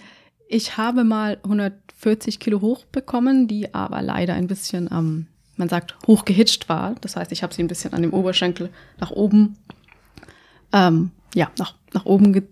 [0.48, 5.96] ich habe mal 140 Kilo hochbekommen, die aber leider ein bisschen am ähm, man sagt,
[6.06, 6.94] hochgehitcht war.
[7.00, 9.56] Das heißt, ich habe sie ein bisschen an dem Oberschenkel nach oben,
[10.72, 12.42] ähm, ja, nach, nach oben, ge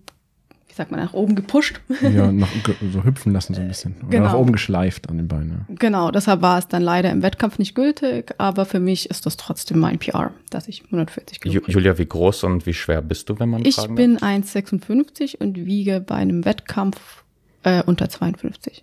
[0.74, 1.80] wie sagt man, nach oben gepusht.
[2.02, 2.48] Ja, nach,
[2.92, 3.94] so hüpfen lassen so ein bisschen.
[4.00, 4.24] Oder genau.
[4.24, 5.66] nach oben geschleift an den Beinen.
[5.68, 9.36] Genau, deshalb war es dann leider im Wettkampf nicht gültig, aber für mich ist das
[9.36, 13.38] trotzdem mein PR, dass ich 140 Kilo Julia, wie groß und wie schwer bist du,
[13.38, 17.22] wenn man Ich bin 1,56 und wiege bei einem Wettkampf
[17.62, 18.82] äh, unter 52.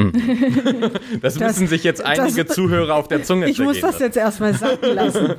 [0.00, 0.12] Hm.
[1.20, 4.16] Das, das müssen sich jetzt einige das, Zuhörer auf der Zunge Ich muss das jetzt
[4.16, 5.34] erstmal sagen lassen.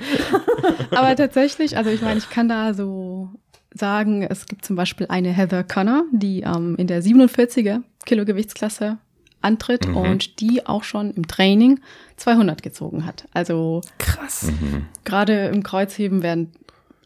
[0.91, 3.29] Aber tatsächlich, also ich meine, ich kann da so
[3.73, 8.97] sagen, es gibt zum Beispiel eine Heather Connor, die ähm, in der 47er Kilogewichtsklasse
[9.41, 9.95] antritt mhm.
[9.95, 11.79] und die auch schon im Training
[12.17, 13.27] 200 gezogen hat.
[13.31, 14.51] Also krass.
[14.51, 14.87] Mhm.
[15.05, 16.51] Gerade im Kreuzheben werden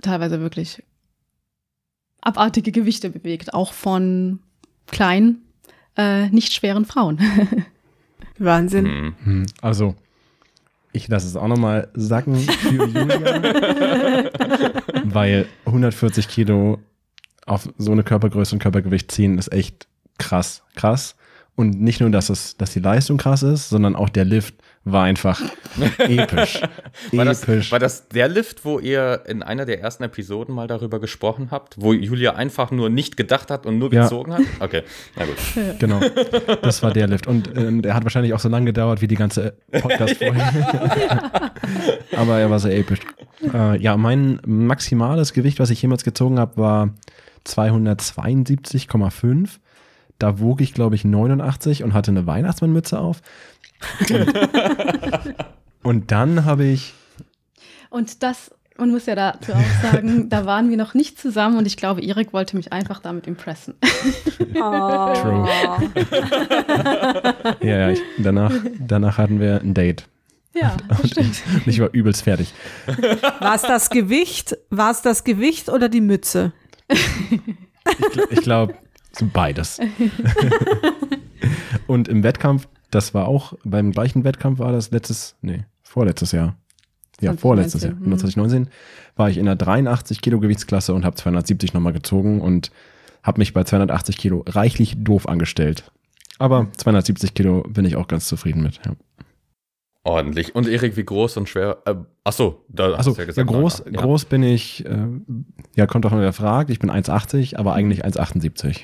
[0.01, 0.83] teilweise wirklich
[2.21, 4.39] abartige Gewichte bewegt, auch von
[4.87, 5.42] kleinen
[5.97, 7.19] äh, nicht schweren Frauen.
[8.37, 8.85] Wahnsinn.
[8.85, 9.15] Hm.
[9.23, 9.45] hm.
[9.61, 9.95] Also,
[10.91, 14.31] ich lasse es auch nochmal sacken für Julia.
[15.05, 16.79] weil 140 Kilo
[17.45, 20.63] auf so eine Körpergröße und Körpergewicht ziehen ist echt krass.
[20.75, 21.15] Krass.
[21.55, 25.03] Und nicht nur, dass, es, dass die Leistung krass ist, sondern auch der Lift war
[25.03, 25.41] einfach
[25.97, 26.61] episch.
[27.13, 27.71] war, das, episch.
[27.71, 31.81] war das der Lift, wo ihr in einer der ersten Episoden mal darüber gesprochen habt,
[31.81, 34.03] wo Julia einfach nur nicht gedacht hat und nur ja.
[34.03, 34.41] gezogen hat?
[34.59, 34.83] Okay,
[35.15, 35.79] na gut.
[35.79, 36.01] Genau,
[36.61, 37.27] das war der Lift.
[37.27, 41.53] Und äh, der hat wahrscheinlich auch so lange gedauert wie die ganze Podcast vorher.
[42.17, 42.99] Aber er war sehr episch.
[43.53, 46.89] Äh, ja, mein maximales Gewicht, was ich jemals gezogen habe, war
[47.45, 49.49] 272,5.
[50.19, 53.21] Da wog ich, glaube ich, 89 und hatte eine Weihnachtsmannmütze auf.
[55.83, 56.93] Und, dann habe ich.
[57.89, 61.65] Und das, man muss ja dazu auch sagen, da waren wir noch nicht zusammen und
[61.65, 63.75] ich glaube, Erik wollte mich einfach damit impressen.
[64.55, 65.13] Oh.
[65.13, 65.47] True.
[67.61, 70.07] ja, ja, ich, danach, danach hatten wir ein Date.
[70.53, 71.41] Ja, und, stimmt.
[71.55, 72.53] Und ich war übelst fertig.
[73.39, 74.55] War es das Gewicht?
[74.69, 76.53] War es das Gewicht oder die Mütze?
[76.87, 77.01] Ich,
[78.29, 78.75] ich glaube,
[79.21, 79.79] Beides.
[81.87, 86.55] und im Wettkampf, das war auch, beim gleichen Wettkampf war das letztes, nee, vorletztes Jahr.
[87.21, 87.39] Ja, 2019.
[87.39, 88.67] vorletztes Jahr, 2019, mhm.
[89.15, 92.71] war ich in der 83 Kilo Gewichtsklasse und habe 270 nochmal gezogen und
[93.21, 95.91] habe mich bei 280 Kilo reichlich doof angestellt.
[96.39, 98.81] Aber 270 Kilo bin ich auch ganz zufrieden mit.
[98.85, 98.93] Ja.
[100.03, 100.53] Ordentlich.
[100.53, 101.77] Und Erik, wie groß und schwer?
[101.85, 103.49] Äh, ach so, da hast du ja gesagt.
[103.49, 104.01] Ja, groß, ja.
[104.01, 105.07] groß bin ich, äh,
[105.75, 106.69] ja, kommt auch noch wer fragt.
[106.69, 108.81] Ich bin 1,80, aber eigentlich 1,78.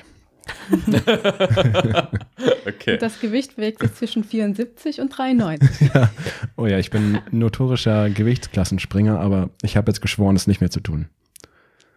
[2.66, 2.98] okay.
[2.98, 5.90] Das Gewicht bewegt sich zwischen 74 und 93.
[5.94, 6.10] Ja.
[6.56, 10.80] Oh ja, ich bin notorischer Gewichtsklassenspringer, aber ich habe jetzt geschworen, es nicht mehr zu
[10.80, 11.08] tun.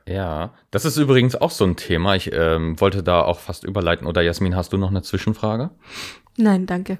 [0.07, 2.15] Ja, das ist übrigens auch so ein Thema.
[2.15, 4.07] Ich ähm, wollte da auch fast überleiten.
[4.07, 5.69] Oder Jasmin, hast du noch eine Zwischenfrage?
[6.37, 6.97] Nein, danke.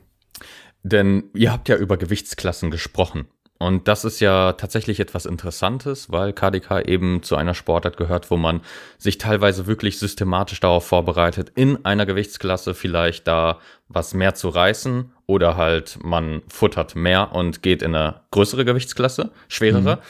[0.84, 3.28] Denn ihr habt ja über Gewichtsklassen gesprochen.
[3.64, 8.36] Und das ist ja tatsächlich etwas Interessantes, weil KDK eben zu einer Sportart gehört, wo
[8.36, 8.60] man
[8.98, 15.14] sich teilweise wirklich systematisch darauf vorbereitet, in einer Gewichtsklasse vielleicht da was mehr zu reißen
[15.28, 20.02] oder halt man futtert mehr und geht in eine größere Gewichtsklasse, schwerere, mhm.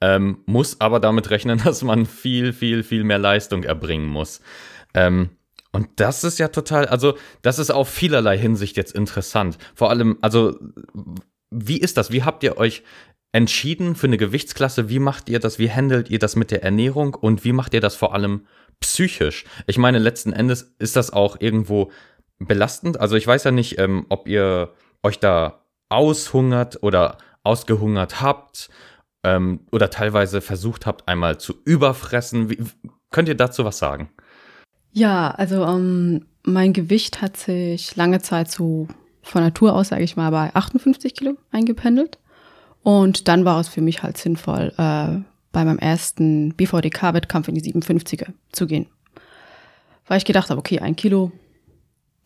[0.00, 4.40] ähm, muss aber damit rechnen, dass man viel, viel, viel mehr Leistung erbringen muss.
[4.94, 5.28] Ähm,
[5.70, 9.58] und das ist ja total, also das ist auf vielerlei Hinsicht jetzt interessant.
[9.74, 10.58] Vor allem, also
[11.52, 12.10] wie ist das?
[12.10, 12.82] Wie habt ihr euch
[13.32, 14.88] entschieden für eine Gewichtsklasse?
[14.88, 15.58] Wie macht ihr das?
[15.58, 17.14] Wie handelt ihr das mit der Ernährung?
[17.14, 18.46] Und wie macht ihr das vor allem
[18.80, 19.44] psychisch?
[19.66, 21.90] Ich meine, letzten Endes ist das auch irgendwo
[22.38, 22.98] belastend.
[23.00, 28.70] Also ich weiß ja nicht, ähm, ob ihr euch da aushungert oder ausgehungert habt
[29.24, 32.50] ähm, oder teilweise versucht habt, einmal zu überfressen.
[32.50, 32.58] Wie,
[33.10, 34.10] könnt ihr dazu was sagen?
[34.92, 38.88] Ja, also ähm, mein Gewicht hat sich lange Zeit so
[39.22, 42.18] von Natur aus, sage ich mal, bei 58 Kilo eingependelt.
[42.82, 47.62] Und dann war es für mich halt sinnvoll, äh, bei meinem ersten BVDK-Wettkampf in die
[47.62, 48.86] 57er zu gehen.
[50.06, 51.30] Weil ich gedacht habe, okay, ein Kilo,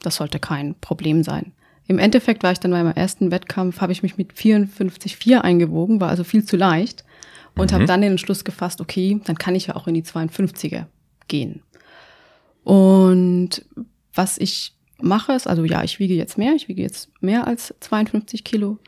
[0.00, 1.52] das sollte kein Problem sein.
[1.88, 6.00] Im Endeffekt war ich dann bei meinem ersten Wettkampf, habe ich mich mit 54,4 eingewogen,
[6.00, 7.04] war also viel zu leicht
[7.54, 7.74] und mhm.
[7.74, 10.86] habe dann den Entschluss gefasst, okay, dann kann ich ja auch in die 52er
[11.28, 11.62] gehen.
[12.64, 13.64] Und
[14.14, 17.74] was ich mache ist, also ja, ich wiege jetzt mehr, ich wiege jetzt mehr als
[17.80, 18.78] 52 Kilo.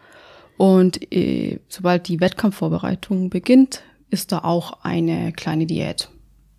[0.56, 6.08] Und äh, sobald die Wettkampfvorbereitung beginnt, ist da auch eine kleine Diät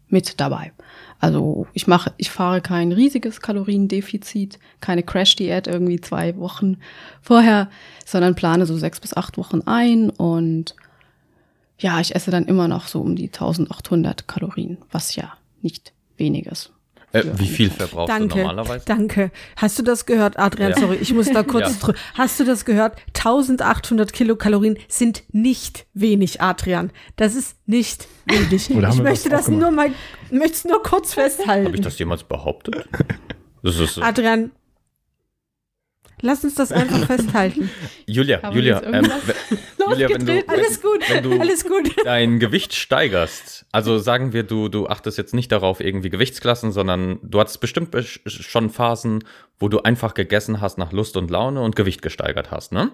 [0.07, 0.71] mit dabei.
[1.19, 6.77] Also ich mache, ich fahre kein riesiges Kaloriendefizit, keine Crash-Diät irgendwie zwei Wochen
[7.21, 7.69] vorher,
[8.05, 10.75] sondern plane so sechs bis acht Wochen ein und
[11.77, 16.45] ja, ich esse dann immer noch so um die 1800 Kalorien, was ja nicht wenig
[16.47, 16.73] ist.
[17.11, 18.85] Äh, wie viel verbrauchst danke, du normalerweise?
[18.85, 19.31] Danke.
[19.55, 20.71] Hast du das gehört, Adrian?
[20.71, 20.79] Ja.
[20.79, 21.81] Sorry, ich muss da kurz.
[21.81, 21.93] Ja.
[22.13, 22.97] Hast du das gehört?
[23.07, 26.91] 1800 Kilokalorien sind nicht wenig, Adrian.
[27.15, 28.69] Das ist nicht wenig.
[28.69, 29.91] ich möchte das, das nur mal,
[30.29, 31.65] möchte es nur kurz festhalten.
[31.65, 32.87] Habe ich das jemals behauptet?
[33.61, 34.51] Das ist, Adrian,
[36.21, 37.69] Lass uns das einfach festhalten.
[38.05, 39.09] Julia, Julia, ähm,
[39.89, 41.95] Julia, wenn du, alles gut, wenn du alles gut.
[42.03, 47.19] dein Gewicht steigerst, also sagen wir, du, du achtest jetzt nicht darauf, irgendwie Gewichtsklassen, sondern
[47.23, 49.23] du hattest bestimmt schon Phasen,
[49.57, 52.91] wo du einfach gegessen hast nach Lust und Laune und Gewicht gesteigert hast, ne?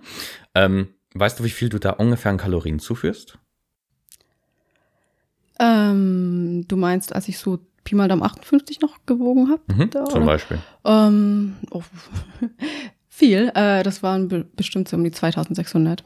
[0.54, 3.38] Ähm, weißt du, wie viel du da ungefähr an Kalorien zuführst?
[5.60, 9.62] Ähm, du meinst, als ich so Pi mal Daumen 58 noch gewogen habe?
[9.68, 10.58] Mhm, zum Beispiel.
[10.84, 11.84] Ähm, oh,
[13.16, 13.52] viel.
[13.56, 16.04] Äh, das waren be bestimmt so um die 2600.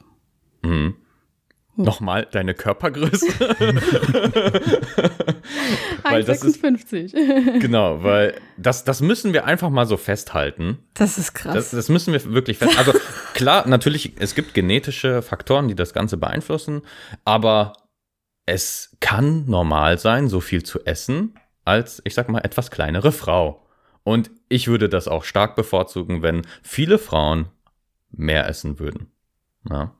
[0.61, 0.95] Mhm.
[1.77, 1.83] Uh.
[1.83, 3.25] Nochmal deine Körpergröße.
[6.03, 7.13] weil 56.
[7.59, 10.79] genau, weil das, das müssen wir einfach mal so festhalten.
[10.93, 11.53] Das ist krass.
[11.53, 12.91] Das, das müssen wir wirklich festhalten.
[12.91, 12.99] Also
[13.33, 16.81] klar, natürlich, es gibt genetische Faktoren, die das Ganze beeinflussen,
[17.23, 17.73] aber
[18.45, 23.65] es kann normal sein, so viel zu essen, als, ich sag mal, etwas kleinere Frau.
[24.09, 27.49] Und ich würde das auch stark bevorzugen, wenn viele Frauen
[28.09, 29.11] mehr essen würden.
[29.69, 29.93] Ja.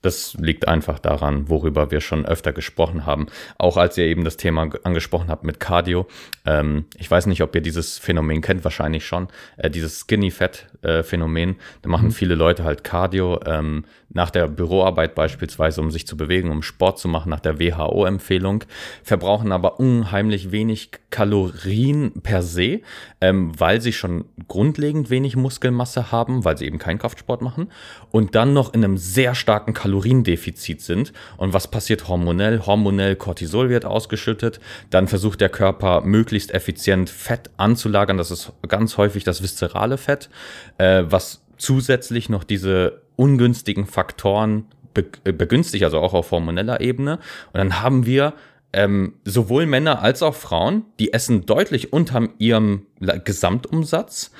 [0.00, 3.26] Das liegt einfach daran, worüber wir schon öfter gesprochen haben.
[3.58, 6.06] Auch als ihr eben das Thema angesprochen habt mit Cardio.
[6.46, 9.26] Ähm, ich weiß nicht, ob ihr dieses Phänomen kennt, wahrscheinlich schon.
[9.56, 11.56] Äh, dieses Skinny Fat äh, Phänomen.
[11.82, 12.12] Da machen mhm.
[12.12, 17.00] viele Leute halt Cardio ähm, nach der Büroarbeit beispielsweise, um sich zu bewegen, um Sport
[17.00, 18.64] zu machen, nach der WHO-Empfehlung.
[19.02, 22.82] Verbrauchen aber unheimlich wenig Kalorien per se,
[23.20, 27.72] ähm, weil sie schon grundlegend wenig Muskelmasse haben, weil sie eben keinen Kraftsport machen.
[28.12, 31.12] Und dann noch in einem sehr starken Kalorien Kaloriendefizit sind.
[31.38, 32.60] Und was passiert hormonell?
[32.66, 34.60] Hormonell Cortisol wird ausgeschüttet.
[34.90, 38.18] Dann versucht der Körper möglichst effizient Fett anzulagern.
[38.18, 40.28] Das ist ganz häufig das viszerale Fett,
[40.76, 47.18] äh, was zusätzlich noch diese ungünstigen Faktoren äh, begünstigt, also auch auf hormoneller Ebene.
[47.52, 48.34] Und dann haben wir
[48.74, 54.30] ähm, sowohl Männer als auch Frauen, die essen deutlich unter ihrem Gesamtumsatz,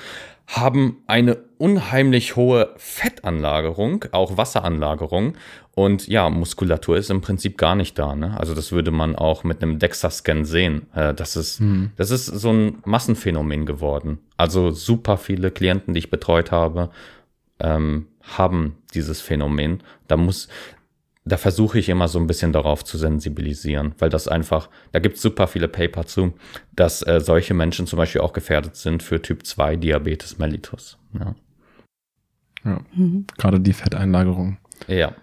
[0.48, 5.34] haben eine unheimlich hohe Fettanlagerung, auch Wasseranlagerung.
[5.74, 8.16] Und ja, Muskulatur ist im Prinzip gar nicht da.
[8.16, 8.34] Ne?
[8.40, 10.86] Also das würde man auch mit einem DEXA-Scan sehen.
[10.94, 11.90] Äh, das, ist, hm.
[11.96, 14.18] das ist so ein Massenphänomen geworden.
[14.38, 16.90] Also super viele Klienten, die ich betreut habe,
[17.60, 19.82] ähm, haben dieses Phänomen.
[20.08, 20.48] Da muss,
[21.28, 25.16] da versuche ich immer so ein bisschen darauf zu sensibilisieren, weil das einfach, da gibt
[25.16, 26.34] es super viele Paper zu,
[26.74, 30.98] dass äh, solche Menschen zum Beispiel auch gefährdet sind für Typ 2 Diabetes mellitus.
[31.12, 31.34] Ja,
[32.64, 32.80] ja.
[32.94, 33.26] Mhm.
[33.36, 34.58] gerade die Fetteinlagerung.
[34.86, 35.14] Ja,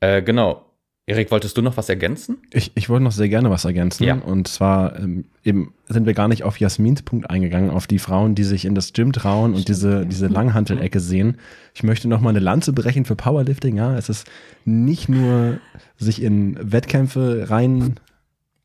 [0.00, 0.65] äh, genau.
[1.08, 2.38] Erik, wolltest du noch was ergänzen?
[2.52, 4.02] Ich, ich wollte noch sehr gerne was ergänzen.
[4.02, 4.16] Ja.
[4.16, 8.34] Und zwar ähm, eben sind wir gar nicht auf Jasmins Punkt eingegangen, auf die Frauen,
[8.34, 11.36] die sich in das Gym trauen und diese, diese Langhantelecke sehen.
[11.74, 13.76] Ich möchte noch mal eine Lanze brechen für Powerlifting.
[13.76, 14.26] Ja, es ist
[14.64, 15.60] nicht nur
[15.96, 18.00] sich in Wettkämpfe rein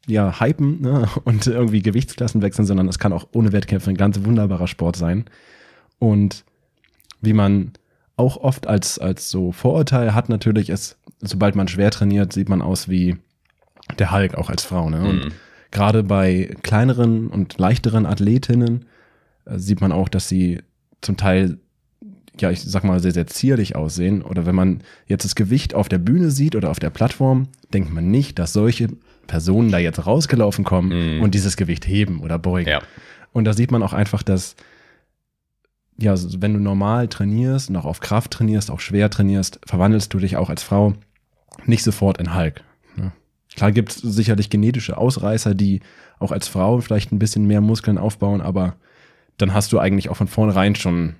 [0.07, 4.23] ja, hypen ne, und irgendwie Gewichtsklassen wechseln, sondern es kann auch ohne Wettkämpfe ein ganz
[4.23, 5.25] wunderbarer Sport sein.
[5.99, 6.43] Und
[7.21, 7.73] wie man
[8.17, 12.61] auch oft als, als so Vorurteil hat natürlich, ist, sobald man schwer trainiert, sieht man
[12.61, 13.17] aus wie
[13.99, 14.89] der Hulk, auch als Frau.
[14.89, 15.01] Ne?
[15.01, 15.31] Und mhm.
[15.71, 18.85] gerade bei kleineren und leichteren Athletinnen
[19.45, 20.61] äh, sieht man auch, dass sie
[21.01, 21.57] zum Teil,
[22.39, 24.21] ja, ich sag mal, sehr, sehr zierlich aussehen.
[24.21, 27.93] Oder wenn man jetzt das Gewicht auf der Bühne sieht oder auf der Plattform, denkt
[27.93, 28.89] man nicht, dass solche
[29.27, 31.21] Personen da jetzt rausgelaufen kommen mhm.
[31.21, 32.69] und dieses Gewicht heben oder beugen.
[32.69, 32.81] Ja.
[33.31, 34.55] Und da sieht man auch einfach, dass
[35.97, 40.19] ja, wenn du normal trainierst und auch auf Kraft trainierst, auch schwer trainierst, verwandelst du
[40.19, 40.95] dich auch als Frau
[41.65, 42.63] nicht sofort in Hulk.
[42.95, 43.11] Ne?
[43.55, 45.81] Klar gibt es sicherlich genetische Ausreißer, die
[46.19, 48.75] auch als Frau vielleicht ein bisschen mehr Muskeln aufbauen, aber
[49.37, 51.15] dann hast du eigentlich auch von vornherein schon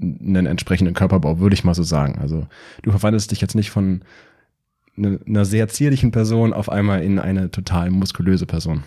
[0.00, 2.18] einen entsprechenden Körperbau, würde ich mal so sagen.
[2.18, 2.46] Also
[2.82, 4.02] du verwandelst dich jetzt nicht von
[4.96, 8.82] eine, einer sehr zierlichen Person auf einmal in eine total muskulöse Person.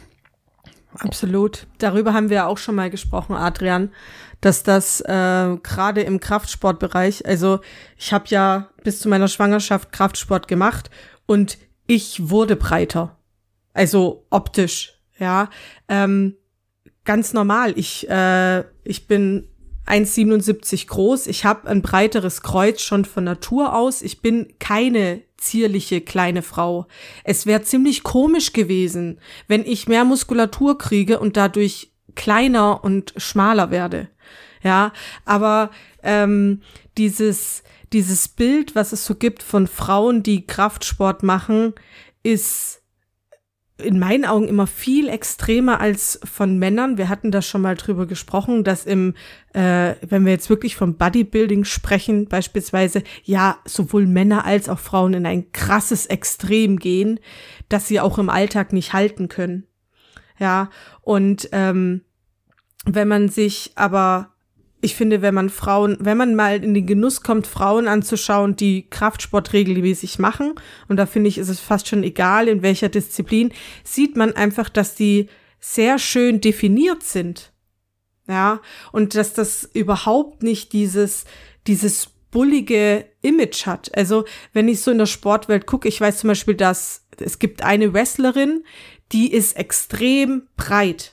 [0.99, 1.67] Absolut.
[1.79, 3.91] Darüber haben wir auch schon mal gesprochen, Adrian,
[4.41, 7.61] dass das äh, gerade im Kraftsportbereich, also
[7.97, 10.89] ich habe ja bis zu meiner Schwangerschaft Kraftsport gemacht
[11.25, 13.17] und ich wurde breiter.
[13.73, 15.49] Also optisch, ja.
[15.87, 16.35] Ähm,
[17.05, 17.73] ganz normal.
[17.77, 19.47] Ich, äh, ich bin
[19.85, 21.27] 1,77 groß.
[21.27, 24.01] Ich habe ein breiteres Kreuz schon von Natur aus.
[24.01, 26.87] Ich bin keine zierliche kleine Frau.
[27.23, 33.71] Es wäre ziemlich komisch gewesen, wenn ich mehr Muskulatur kriege und dadurch kleiner und schmaler
[33.71, 34.09] werde.
[34.63, 34.93] Ja,
[35.25, 35.71] aber
[36.03, 36.61] ähm,
[36.97, 41.73] dieses dieses Bild, was es so gibt von Frauen, die Kraftsport machen,
[42.23, 42.81] ist
[43.77, 46.97] in meinen Augen immer viel extremer als von Männern.
[46.97, 49.15] Wir hatten da schon mal drüber gesprochen, dass im,
[49.53, 55.15] äh, wenn wir jetzt wirklich vom Bodybuilding sprechen, beispielsweise, ja, sowohl Männer als auch Frauen
[55.15, 57.19] in ein krasses Extrem gehen,
[57.69, 59.65] dass sie auch im Alltag nicht halten können.
[60.39, 60.69] Ja,
[61.01, 62.01] und ähm,
[62.85, 64.32] wenn man sich aber
[64.83, 68.89] ich finde, wenn man Frauen, wenn man mal in den Genuss kommt, Frauen anzuschauen, die
[68.89, 70.55] Kraftsport regelmäßig machen,
[70.89, 74.69] und da finde ich, ist es fast schon egal, in welcher Disziplin, sieht man einfach,
[74.69, 77.53] dass die sehr schön definiert sind.
[78.27, 81.25] Ja, und dass das überhaupt nicht dieses,
[81.67, 83.95] dieses bullige Image hat.
[83.95, 87.63] Also, wenn ich so in der Sportwelt gucke, ich weiß zum Beispiel, dass es gibt
[87.63, 88.63] eine Wrestlerin,
[89.11, 91.12] die ist extrem breit.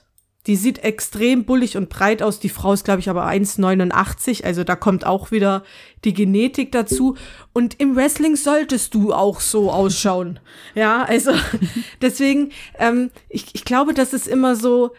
[0.51, 2.41] Die sieht extrem bullig und breit aus.
[2.41, 4.43] Die Frau ist, glaube ich, aber 1,89.
[4.43, 5.63] Also da kommt auch wieder
[6.05, 7.17] die Genetik dazu.
[7.53, 10.41] Und im Wrestling solltest du auch so ausschauen.
[10.75, 11.31] Ja, also
[12.03, 14.91] deswegen, ähm, ich, ich glaube, das ist immer so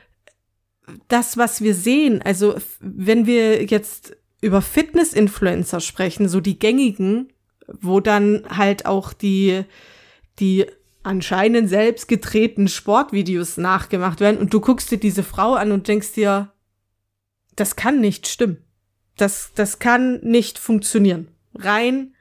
[1.09, 2.21] das, was wir sehen.
[2.21, 7.33] Also wenn wir jetzt über Fitness-Influencer sprechen, so die gängigen,
[7.67, 9.65] wo dann halt auch die,
[10.39, 10.65] die
[11.03, 16.13] anscheinend selbst gedrehten Sportvideos nachgemacht werden und du guckst dir diese Frau an und denkst
[16.13, 16.51] dir,
[17.55, 18.63] das kann nicht stimmen.
[19.17, 21.27] Das, das kann nicht funktionieren.
[21.53, 22.13] Rein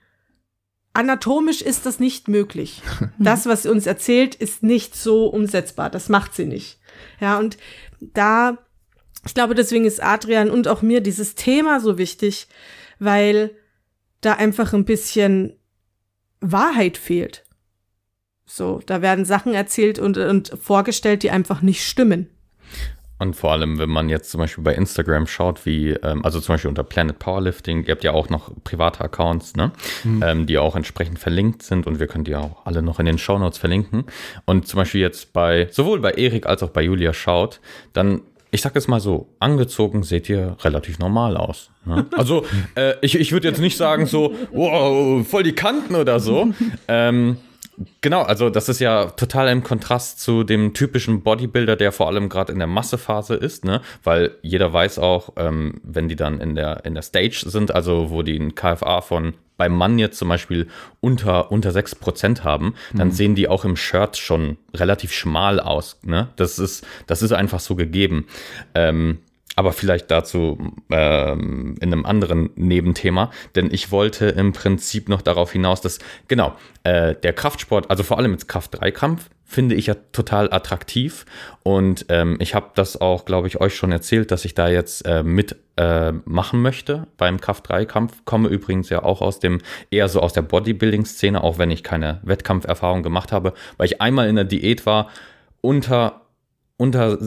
[0.92, 2.82] anatomisch ist das nicht möglich.
[3.18, 5.90] Das, was sie uns erzählt, ist nicht so umsetzbar.
[5.90, 6.80] Das macht sie nicht.
[7.20, 7.58] Ja, und
[8.00, 8.58] da,
[9.26, 12.48] ich glaube, deswegen ist Adrian und auch mir dieses Thema so wichtig,
[12.98, 13.54] weil
[14.22, 15.58] da einfach ein bisschen
[16.40, 17.44] Wahrheit fehlt.
[18.52, 22.26] So, da werden Sachen erzählt und, und vorgestellt, die einfach nicht stimmen.
[23.20, 26.54] Und vor allem, wenn man jetzt zum Beispiel bei Instagram schaut, wie, ähm, also zum
[26.54, 29.70] Beispiel unter Planet Powerlifting, ihr habt ja auch noch private Accounts, ne?
[30.02, 30.24] Mhm.
[30.26, 33.18] Ähm, die auch entsprechend verlinkt sind und wir können die auch alle noch in den
[33.18, 34.04] Shownotes verlinken.
[34.46, 37.60] Und zum Beispiel jetzt bei, sowohl bei Erik als auch bei Julia schaut,
[37.92, 41.70] dann ich sag es mal so, angezogen seht ihr relativ normal aus.
[41.84, 42.06] Ne?
[42.16, 46.52] Also äh, ich, ich würde jetzt nicht sagen so, wow, voll die Kanten oder so.
[46.88, 47.36] Ähm,
[48.00, 52.28] Genau, also das ist ja total im Kontrast zu dem typischen Bodybuilder, der vor allem
[52.28, 53.80] gerade in der Massephase ist, ne?
[54.04, 58.10] Weil jeder weiß auch, ähm, wenn die dann in der, in der Stage sind, also
[58.10, 60.68] wo die ein KFA von beim Mann jetzt zum Beispiel
[61.00, 63.12] unter, unter 6% haben, dann mhm.
[63.12, 65.98] sehen die auch im Shirt schon relativ schmal aus.
[66.02, 66.28] Ne?
[66.36, 68.26] Das, ist, das ist einfach so gegeben.
[68.74, 69.18] Ähm,
[69.56, 70.58] aber vielleicht dazu
[70.90, 76.56] ähm, in einem anderen Nebenthema, denn ich wollte im Prinzip noch darauf hinaus, dass genau
[76.84, 81.26] äh, der Kraftsport, also vor allem jetzt Kraft-3-Kampf, finde ich ja total attraktiv.
[81.64, 85.04] Und ähm, ich habe das auch, glaube ich, euch schon erzählt, dass ich da jetzt
[85.04, 88.24] äh, mit äh, machen möchte beim Kraft-3-Kampf.
[88.24, 89.60] Komme übrigens ja auch aus dem
[89.90, 94.28] eher so aus der Bodybuilding-Szene, auch wenn ich keine Wettkampferfahrung gemacht habe, weil ich einmal
[94.28, 95.08] in der Diät war
[95.60, 96.20] unter
[96.76, 97.18] unter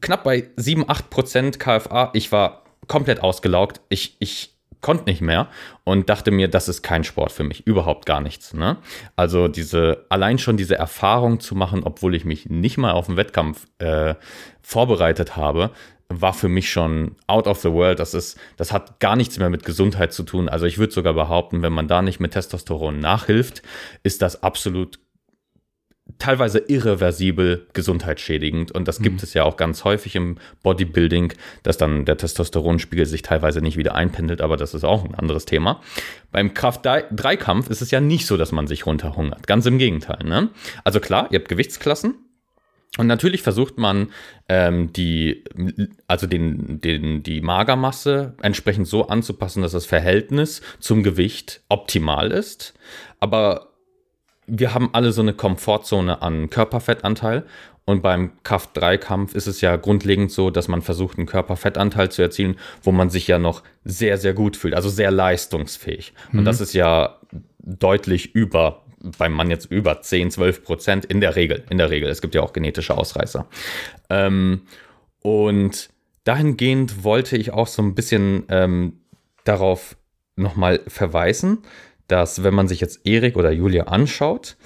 [0.00, 2.10] knapp bei 7, 8 Prozent KFA.
[2.14, 3.80] Ich war komplett ausgelaugt.
[3.88, 5.48] Ich, ich konnte nicht mehr
[5.84, 8.54] und dachte mir, das ist kein Sport für mich, überhaupt gar nichts.
[8.54, 8.76] Ne?
[9.16, 13.16] Also diese, allein schon diese Erfahrung zu machen, obwohl ich mich nicht mal auf den
[13.16, 14.14] Wettkampf äh,
[14.62, 15.70] vorbereitet habe,
[16.08, 17.98] war für mich schon out of the world.
[17.98, 20.48] Das ist, das hat gar nichts mehr mit Gesundheit zu tun.
[20.48, 23.62] Also ich würde sogar behaupten, wenn man da nicht mit Testosteron nachhilft,
[24.04, 25.00] ist das absolut
[26.18, 28.72] teilweise irreversibel gesundheitsschädigend.
[28.72, 29.24] Und das gibt mhm.
[29.24, 33.94] es ja auch ganz häufig im Bodybuilding, dass dann der Testosteronspiegel sich teilweise nicht wieder
[33.94, 35.80] einpendelt, aber das ist auch ein anderes Thema.
[36.30, 39.46] Beim Kraft-3-Kampf ist es ja nicht so, dass man sich runterhungert.
[39.46, 40.24] Ganz im Gegenteil.
[40.24, 40.50] Ne?
[40.84, 42.14] Also klar, ihr habt Gewichtsklassen.
[42.98, 44.08] Und natürlich versucht man
[44.48, 45.44] ähm, die,
[46.06, 52.72] also den, den, die Magermasse entsprechend so anzupassen, dass das Verhältnis zum Gewicht optimal ist.
[53.20, 53.75] Aber
[54.46, 57.44] wir haben alle so eine Komfortzone an Körperfettanteil.
[57.88, 62.56] Und beim Kraft-3-Kampf ist es ja grundlegend so, dass man versucht, einen Körperfettanteil zu erzielen,
[62.82, 66.12] wo man sich ja noch sehr, sehr gut fühlt, also sehr leistungsfähig.
[66.32, 66.40] Mhm.
[66.40, 67.20] Und das ist ja
[67.60, 68.82] deutlich über
[69.18, 71.64] beim Mann jetzt über 10, 12 Prozent in der Regel.
[71.70, 72.08] In der Regel.
[72.08, 73.46] Es gibt ja auch genetische Ausreißer.
[74.10, 74.62] Ähm,
[75.20, 75.90] und
[76.24, 79.00] dahingehend wollte ich auch so ein bisschen ähm,
[79.44, 79.96] darauf
[80.34, 81.58] nochmal verweisen,
[82.08, 84.56] dass wenn man sich jetzt Erik oder Julia anschaut,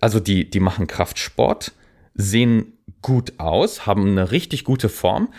[0.00, 1.72] also die, die machen Kraftsport,
[2.14, 5.32] sehen gut aus, haben eine richtig gute Form,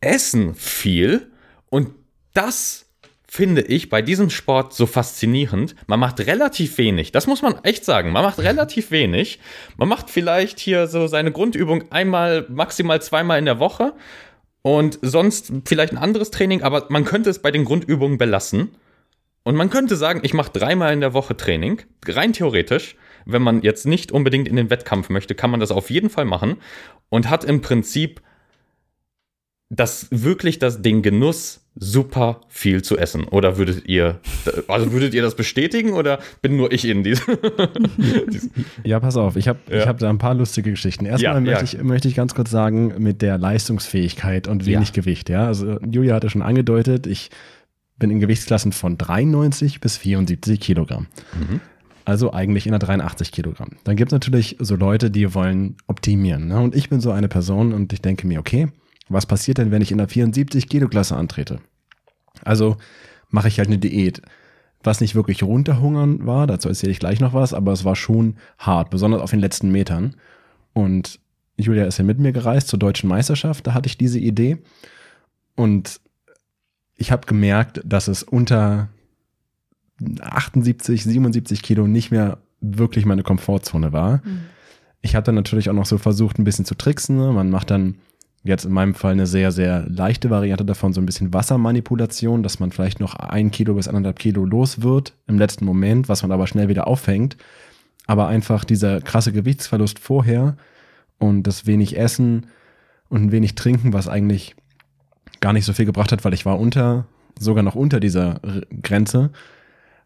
[0.00, 1.30] essen viel
[1.70, 1.90] und
[2.34, 2.86] das
[3.30, 5.74] finde ich bei diesem Sport so faszinierend.
[5.86, 7.12] Man macht relativ wenig.
[7.12, 8.10] Das muss man echt sagen.
[8.10, 9.38] Man macht relativ wenig.
[9.76, 13.92] Man macht vielleicht hier so seine Grundübung einmal, maximal zweimal in der Woche
[14.62, 18.70] und sonst vielleicht ein anderes Training, aber man könnte es bei den Grundübungen belassen.
[19.48, 22.96] Und man könnte sagen, ich mache dreimal in der Woche Training, rein theoretisch.
[23.24, 26.26] Wenn man jetzt nicht unbedingt in den Wettkampf möchte, kann man das auf jeden Fall
[26.26, 26.58] machen
[27.08, 28.20] und hat im Prinzip
[29.70, 33.24] das wirklich das, den Genuss, super viel zu essen.
[33.24, 34.20] Oder würdet ihr,
[34.68, 37.38] also würdet ihr das bestätigen oder bin nur ich in diesem?
[38.84, 39.86] ja, pass auf, ich habe ja.
[39.86, 41.06] hab da ein paar lustige Geschichten.
[41.06, 41.80] Erstmal ja, möchte, ja.
[41.80, 45.46] Ich, möchte ich ganz kurz sagen, mit der Leistungsfähigkeit und wenig Gewicht, ja.
[45.46, 47.30] Also Julia hatte schon angedeutet, ich
[47.98, 51.06] bin in Gewichtsklassen von 93 bis 74 Kilogramm.
[51.38, 51.60] Mhm.
[52.04, 53.72] Also eigentlich in der 83 Kilogramm.
[53.84, 56.48] Dann gibt es natürlich so Leute, die wollen optimieren.
[56.48, 56.58] Ne?
[56.58, 58.68] Und ich bin so eine Person und ich denke mir, okay,
[59.08, 61.60] was passiert denn, wenn ich in der 74 Kilo Klasse antrete?
[62.44, 62.76] Also
[63.28, 64.22] mache ich halt eine Diät.
[64.82, 68.36] Was nicht wirklich runterhungern war, dazu erzähle ich gleich noch was, aber es war schon
[68.58, 70.16] hart, besonders auf den letzten Metern.
[70.72, 71.20] Und
[71.56, 74.58] Julia ist ja mit mir gereist zur deutschen Meisterschaft, da hatte ich diese Idee.
[75.56, 76.00] Und
[76.98, 78.88] ich habe gemerkt, dass es unter
[80.20, 84.18] 78, 77 Kilo nicht mehr wirklich meine Komfortzone war.
[84.18, 84.40] Mhm.
[85.00, 87.16] Ich habe dann natürlich auch noch so versucht, ein bisschen zu tricksen.
[87.16, 87.32] Ne?
[87.32, 87.94] Man macht dann
[88.44, 92.60] Jetzt in meinem Fall eine sehr, sehr leichte Variante davon, so ein bisschen Wassermanipulation, dass
[92.60, 96.30] man vielleicht noch ein Kilo bis anderthalb Kilo los wird im letzten Moment, was man
[96.30, 97.36] aber schnell wieder auffängt.
[98.06, 100.56] Aber einfach dieser krasse Gewichtsverlust vorher
[101.18, 102.46] und das wenig Essen
[103.08, 104.54] und ein wenig Trinken, was eigentlich
[105.40, 107.06] gar nicht so viel gebracht hat, weil ich war unter,
[107.38, 108.40] sogar noch unter dieser
[108.82, 109.30] Grenze,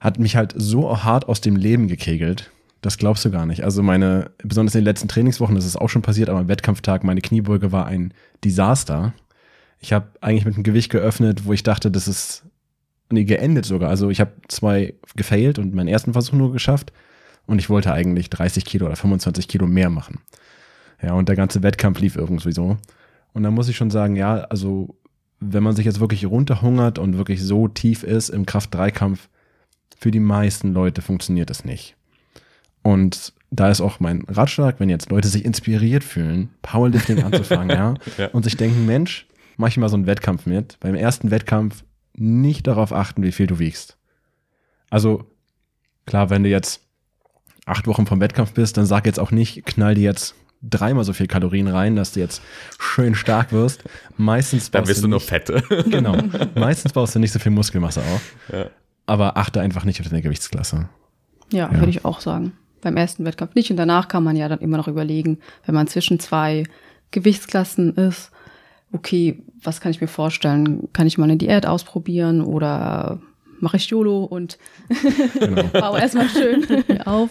[0.00, 2.50] hat mich halt so hart aus dem Leben gekegelt,
[2.82, 3.62] das glaubst du gar nicht.
[3.62, 7.04] Also meine, besonders in den letzten Trainingswochen, das ist auch schon passiert, aber am Wettkampftag,
[7.04, 8.12] meine Kniebeuge war ein
[8.44, 9.14] Desaster.
[9.78, 12.44] Ich habe eigentlich mit einem Gewicht geöffnet, wo ich dachte, das ist,
[13.08, 13.88] nee, geendet sogar.
[13.88, 16.92] Also ich habe zwei gefailt und meinen ersten Versuch nur geschafft.
[17.46, 20.18] Und ich wollte eigentlich 30 Kilo oder 25 Kilo mehr machen.
[21.00, 22.78] Ja, und der ganze Wettkampf lief irgendwie so.
[23.32, 24.96] Und da muss ich schon sagen, ja, also
[25.42, 29.28] wenn man sich jetzt wirklich runterhungert und wirklich so tief ist im Kraft-3-Kampf,
[29.98, 31.96] für die meisten Leute funktioniert das nicht.
[32.82, 37.94] Und da ist auch mein Ratschlag, wenn jetzt Leute sich inspiriert fühlen, Powerlifting anzufangen, ja,
[38.18, 39.26] ja, und sich denken, Mensch,
[39.56, 40.78] mach ich mal so einen Wettkampf mit.
[40.80, 41.84] Beim ersten Wettkampf
[42.14, 43.96] nicht darauf achten, wie viel du wiegst.
[44.90, 45.24] Also,
[46.06, 46.82] klar, wenn du jetzt
[47.66, 51.12] acht Wochen vom Wettkampf bist, dann sag jetzt auch nicht, knall dir jetzt dreimal so
[51.12, 52.42] viel Kalorien rein, dass du jetzt
[52.78, 53.84] schön stark wirst.
[54.16, 55.62] Meistens Dann bist du, nur fette.
[55.90, 56.16] Genau.
[56.54, 58.34] Meistens baust du nicht so viel Muskelmasse auf.
[58.52, 58.66] Ja.
[59.06, 60.88] Aber achte einfach nicht auf deine Gewichtsklasse.
[61.52, 61.78] Ja, ja.
[61.78, 62.52] würde ich auch sagen
[62.82, 63.70] beim ersten Wettkampf nicht.
[63.70, 66.64] Und danach kann man ja dann immer noch überlegen, wenn man zwischen zwei
[67.10, 68.30] Gewichtsklassen ist,
[68.92, 70.92] okay, was kann ich mir vorstellen?
[70.92, 73.20] Kann ich mal eine Diät ausprobieren oder
[73.62, 74.58] mache ich YOLO und
[75.38, 75.62] genau.
[75.72, 76.66] baue erstmal schön
[77.06, 77.30] auf.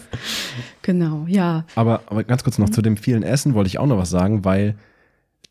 [0.80, 1.64] Genau, ja.
[1.74, 4.44] Aber, aber ganz kurz noch zu dem vielen Essen wollte ich auch noch was sagen,
[4.44, 4.76] weil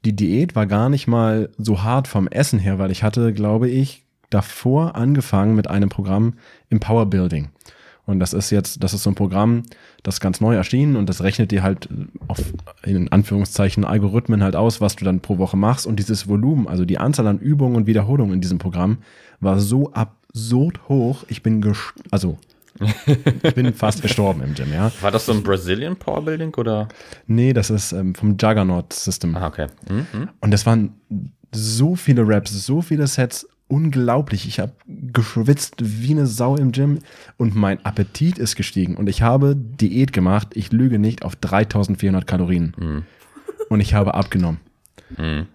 [0.04, 3.70] die Diät war gar nicht mal so hart vom Essen her, weil ich hatte, glaube
[3.70, 6.34] ich, davor angefangen mit einem Programm
[6.70, 7.50] im Power Building.
[8.06, 9.64] Und das ist jetzt, das ist so ein Programm,
[10.02, 11.88] das ganz neu erschienen und das rechnet dir halt
[12.28, 12.42] auf,
[12.84, 15.86] in Anführungszeichen, Algorithmen halt aus, was du dann pro Woche machst.
[15.86, 18.98] Und dieses Volumen, also die Anzahl an Übungen und Wiederholungen in diesem Programm,
[19.40, 19.92] war so
[20.32, 21.24] absurd hoch.
[21.28, 21.74] Ich bin,
[22.10, 22.38] also,
[23.44, 24.92] ich bin fast gestorben im Gym, ja.
[25.02, 26.88] War das so ein Brazilian Powerbuilding oder?
[27.28, 29.36] Nee, das ist ähm, vom Juggernaut System.
[29.36, 29.68] Ah, okay.
[29.90, 30.30] Mhm.
[30.40, 30.96] Und das waren
[31.52, 34.48] so viele Raps, so viele Sets unglaublich.
[34.48, 37.00] Ich habe geschwitzt wie eine Sau im Gym
[37.38, 38.96] und mein Appetit ist gestiegen.
[38.96, 42.74] Und ich habe Diät gemacht, ich lüge nicht, auf 3400 Kalorien.
[42.78, 43.04] Mhm.
[43.70, 44.60] Und ich habe abgenommen.
[45.18, 45.48] Mhm.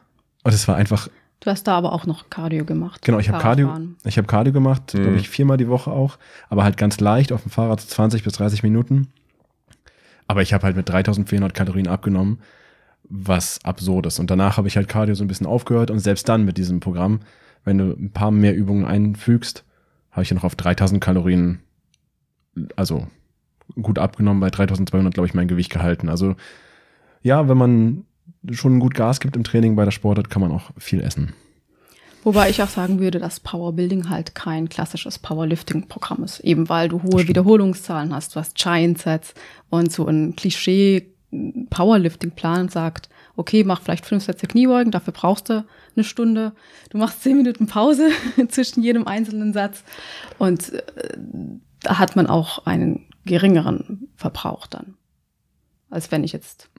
[0.43, 1.09] Und es war einfach.
[1.47, 3.03] Du hast da aber auch noch Cardio gemacht.
[3.03, 3.73] Genau, ich habe Cardio,
[4.05, 5.03] ich habe Cardio gemacht, mhm.
[5.03, 6.19] glaube ich, viermal die Woche auch,
[6.49, 9.09] aber halt ganz leicht auf dem Fahrrad 20 bis 30 Minuten.
[10.27, 12.41] Aber ich habe halt mit 3400 Kalorien abgenommen,
[13.09, 14.19] was absurd ist.
[14.19, 16.81] Und danach habe ich halt Cardio so ein bisschen aufgehört und selbst dann mit diesem
[16.81, 17.21] Programm
[17.67, 19.65] wenn du ein paar mehr Übungen einfügst,
[20.13, 21.59] habe ich ja noch auf 3000 Kalorien,
[22.77, 23.09] also
[23.83, 26.09] gut abgenommen, bei 3200, glaube ich, mein Gewicht gehalten.
[26.09, 26.37] Also
[27.23, 28.05] ja, wenn man
[28.53, 31.33] schon gut Gas gibt im Training bei der Sportart, kann man auch viel essen.
[32.25, 36.41] Wobei ich auch sagen würde, dass Powerbuilding halt kein klassisches Powerlifting-Programm ist.
[36.41, 38.35] Eben weil du hohe Wiederholungszahlen hast.
[38.35, 39.35] Du hast Giant Sets
[39.71, 41.15] und so ein Klischee
[41.71, 46.53] Powerlifting-Plan sagt, okay, mach vielleicht fünf Sätze Kniebeugen, dafür brauchst du eine Stunde.
[46.91, 48.11] Du machst zehn Minuten Pause
[48.49, 49.85] zwischen jedem einzelnen Satz.
[50.39, 50.83] Und äh,
[51.83, 54.95] da hat man auch einen geringeren Verbrauch dann.
[55.91, 56.71] Als wenn ich jetzt.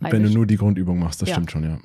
[0.00, 1.34] Wenn du nur die Grundübung machst, das ja.
[1.34, 1.78] stimmt schon, ja.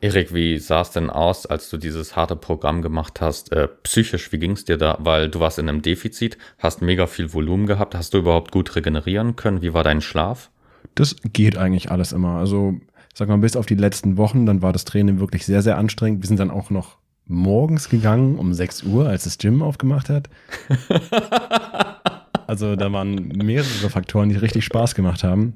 [0.00, 3.52] Erik, wie sah es denn aus, als du dieses harte Programm gemacht hast?
[3.52, 4.98] Äh, psychisch, wie ging es dir da?
[5.00, 7.94] Weil du warst in einem Defizit, hast mega viel Volumen gehabt.
[7.94, 9.62] Hast du überhaupt gut regenerieren können?
[9.62, 10.50] Wie war dein Schlaf?
[10.94, 12.36] Das geht eigentlich alles immer.
[12.36, 12.74] Also,
[13.14, 16.22] sag mal, bis auf die letzten Wochen, dann war das Training wirklich sehr, sehr anstrengend.
[16.22, 20.28] Wir sind dann auch noch morgens gegangen um 6 Uhr, als das Gym aufgemacht hat.
[22.46, 25.54] also da waren mehrere Faktoren, die richtig Spaß gemacht haben.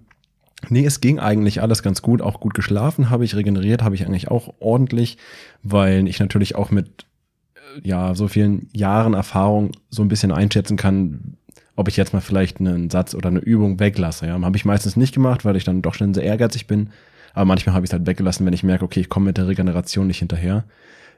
[0.68, 2.20] Nee, es ging eigentlich alles ganz gut.
[2.20, 5.18] Auch gut geschlafen habe ich, regeneriert habe ich eigentlich auch ordentlich,
[5.62, 7.06] weil ich natürlich auch mit
[7.54, 11.36] äh, ja, so vielen Jahren Erfahrung so ein bisschen einschätzen kann,
[11.76, 14.26] ob ich jetzt mal vielleicht einen Satz oder eine Übung weglasse.
[14.26, 16.90] Ja, habe ich meistens nicht gemacht, weil ich dann doch schon sehr ehrgeizig bin.
[17.34, 19.46] Aber manchmal habe ich es halt weggelassen, wenn ich merke, okay, ich komme mit der
[19.46, 20.64] Regeneration nicht hinterher.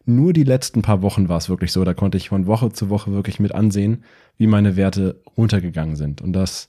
[0.05, 1.83] Nur die letzten paar Wochen war es wirklich so.
[1.85, 4.05] Da konnte ich von Woche zu Woche wirklich mit ansehen,
[4.37, 6.21] wie meine Werte runtergegangen sind.
[6.21, 6.69] Und das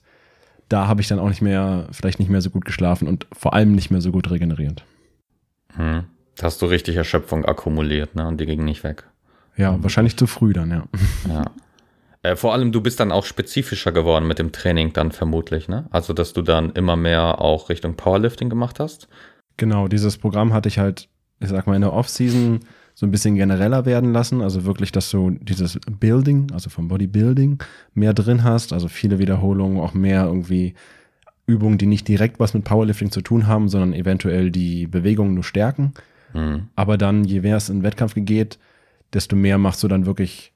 [0.72, 3.54] da habe ich dann auch nicht mehr, vielleicht nicht mehr so gut geschlafen und vor
[3.54, 4.84] allem nicht mehr so gut regeneriert.
[5.76, 6.04] Hm.
[6.36, 8.26] Da hast du richtig Erschöpfung akkumuliert, ne?
[8.26, 9.04] Und die ging nicht weg.
[9.56, 9.82] Ja, mhm.
[9.82, 10.84] wahrscheinlich zu früh dann, ja.
[11.28, 11.44] Ja.
[12.24, 15.88] Äh, vor allem, du bist dann auch spezifischer geworden mit dem Training dann vermutlich, ne?
[15.90, 19.08] Also, dass du dann immer mehr auch Richtung Powerlifting gemacht hast.
[19.56, 21.08] Genau, dieses Programm hatte ich halt,
[21.40, 22.60] ich sag mal, in der Off-Season
[22.94, 24.42] so ein bisschen genereller werden lassen.
[24.42, 27.62] Also wirklich, dass du dieses Building, also vom Bodybuilding,
[27.94, 28.72] mehr drin hast.
[28.72, 30.74] Also viele Wiederholungen, auch mehr irgendwie
[31.46, 35.44] Übungen, die nicht direkt was mit Powerlifting zu tun haben, sondern eventuell die Bewegungen nur
[35.44, 35.92] stärken.
[36.34, 36.68] Mhm.
[36.76, 38.58] Aber dann, je mehr es in Wettkampf geht,
[39.12, 40.52] desto mehr machst du dann wirklich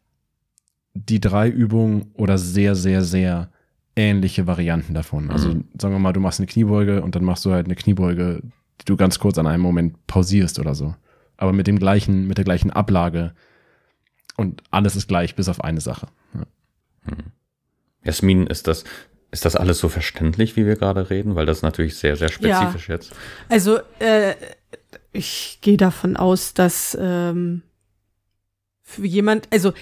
[0.95, 3.51] die drei Übungen oder sehr, sehr, sehr
[3.97, 5.31] ähnliche Varianten davon.
[5.31, 5.65] Also mhm.
[5.79, 8.43] sagen wir mal, du machst eine Kniebeuge und dann machst du halt eine Kniebeuge,
[8.81, 10.95] die du ganz kurz an einem Moment pausierst oder so
[11.37, 13.35] aber mit dem gleichen, mit der gleichen Ablage.
[14.37, 16.09] Und alles ist gleich, bis auf eine Sache.
[16.35, 16.47] Ja.
[17.03, 17.33] Hm.
[18.05, 18.85] Jasmin, ist das,
[19.31, 21.35] ist das alles so verständlich, wie wir gerade reden?
[21.35, 22.95] Weil das ist natürlich sehr, sehr spezifisch ja.
[22.95, 23.13] jetzt.
[23.49, 24.35] Also, äh,
[25.13, 27.63] ich gehe davon aus, dass ähm,
[28.83, 29.73] für jemand, also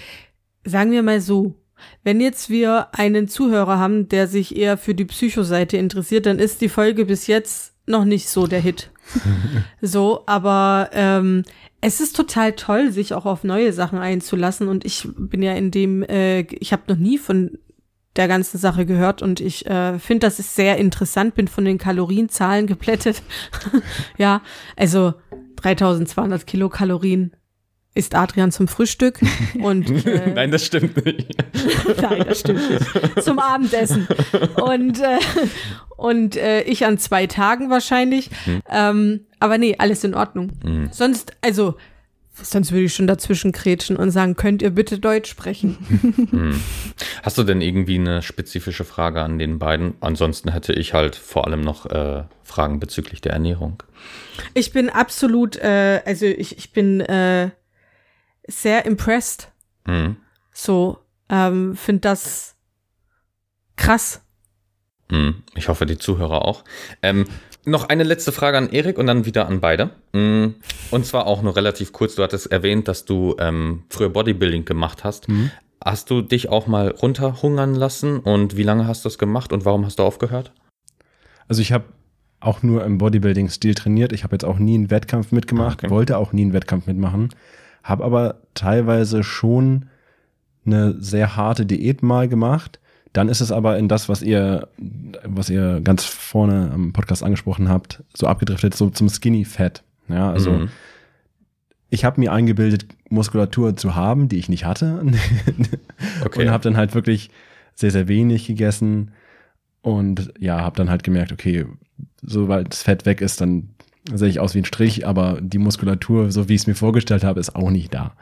[0.63, 1.55] sagen wir mal so,
[2.03, 6.61] wenn jetzt wir einen Zuhörer haben, der sich eher für die Psychoseite interessiert, dann ist
[6.61, 8.91] die Folge bis jetzt noch nicht so der Hit.
[9.81, 11.43] so, aber ähm,
[11.81, 14.67] es ist total toll, sich auch auf neue Sachen einzulassen.
[14.67, 17.59] Und ich bin ja in dem, äh, ich habe noch nie von
[18.15, 21.77] der ganzen Sache gehört und ich äh, finde, das ist sehr interessant, bin von den
[21.77, 23.21] Kalorienzahlen geplättet.
[24.17, 24.41] ja,
[24.75, 25.13] also
[25.57, 27.35] 3200 Kilokalorien
[27.95, 29.19] ist Adrian zum Frühstück
[29.59, 31.29] und äh, nein, das stimmt nicht.
[32.01, 33.23] nein, das stimmt nicht.
[33.23, 34.07] Zum Abendessen
[34.61, 35.17] und äh,
[35.95, 38.29] und äh, ich an zwei Tagen wahrscheinlich.
[38.45, 38.61] Mhm.
[38.69, 40.51] Ähm, aber nee, alles in Ordnung.
[40.63, 40.89] Mhm.
[40.91, 41.75] Sonst, also
[42.41, 45.77] Sonst würde ich schon dazwischen kretschen und sagen, könnt ihr bitte Deutsch sprechen?
[46.31, 46.61] Hm.
[47.23, 49.93] Hast du denn irgendwie eine spezifische Frage an den beiden?
[50.01, 53.81] Ansonsten hätte ich halt vor allem noch äh, Fragen bezüglich der Ernährung.
[54.53, 57.51] Ich bin absolut, äh, also ich, ich bin äh,
[58.47, 59.51] sehr impressed.
[59.85, 60.17] Mhm.
[60.51, 62.55] So, ähm, finde das
[63.75, 64.21] krass.
[65.09, 65.43] Mhm.
[65.55, 66.63] Ich hoffe, die Zuhörer auch.
[67.01, 67.25] Ähm,
[67.65, 69.91] noch eine letzte Frage an Erik und dann wieder an beide.
[70.13, 70.55] Mhm.
[70.91, 72.15] Und zwar auch nur relativ kurz.
[72.15, 75.27] Du hattest erwähnt, dass du ähm, früher Bodybuilding gemacht hast.
[75.27, 75.51] Mhm.
[75.83, 79.65] Hast du dich auch mal runterhungern lassen und wie lange hast du das gemacht und
[79.65, 80.51] warum hast du aufgehört?
[81.47, 81.85] Also ich habe
[82.39, 84.11] auch nur im Bodybuilding-Stil trainiert.
[84.11, 85.89] Ich habe jetzt auch nie einen Wettkampf mitgemacht, okay.
[85.89, 87.29] wollte auch nie einen Wettkampf mitmachen
[87.85, 89.85] habe aber teilweise schon
[90.65, 92.79] eine sehr harte Diät mal gemacht.
[93.13, 94.67] Dann ist es aber in das, was ihr,
[95.23, 99.83] was ihr ganz vorne am Podcast angesprochen habt, so abgedriftet, so zum Skinny Fat.
[100.09, 100.69] Ja, also mhm.
[101.91, 105.05] ich habe mir eingebildet, Muskulatur zu haben, die ich nicht hatte.
[106.25, 106.41] okay.
[106.41, 107.29] Und habe dann halt wirklich
[107.75, 109.11] sehr, sehr wenig gegessen.
[109.81, 111.65] Und ja, habe dann halt gemerkt, okay,
[112.23, 113.74] sobald das Fett weg ist, dann
[114.13, 117.23] sehe ich aus wie ein Strich, aber die Muskulatur, so wie ich es mir vorgestellt
[117.23, 118.13] habe, ist auch nicht da.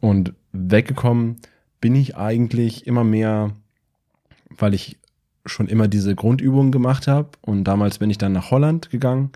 [0.00, 1.36] Und weggekommen
[1.80, 3.52] bin ich eigentlich immer mehr,
[4.56, 4.98] weil ich
[5.46, 7.30] schon immer diese Grundübungen gemacht habe.
[7.42, 9.30] Und damals bin ich dann nach Holland gegangen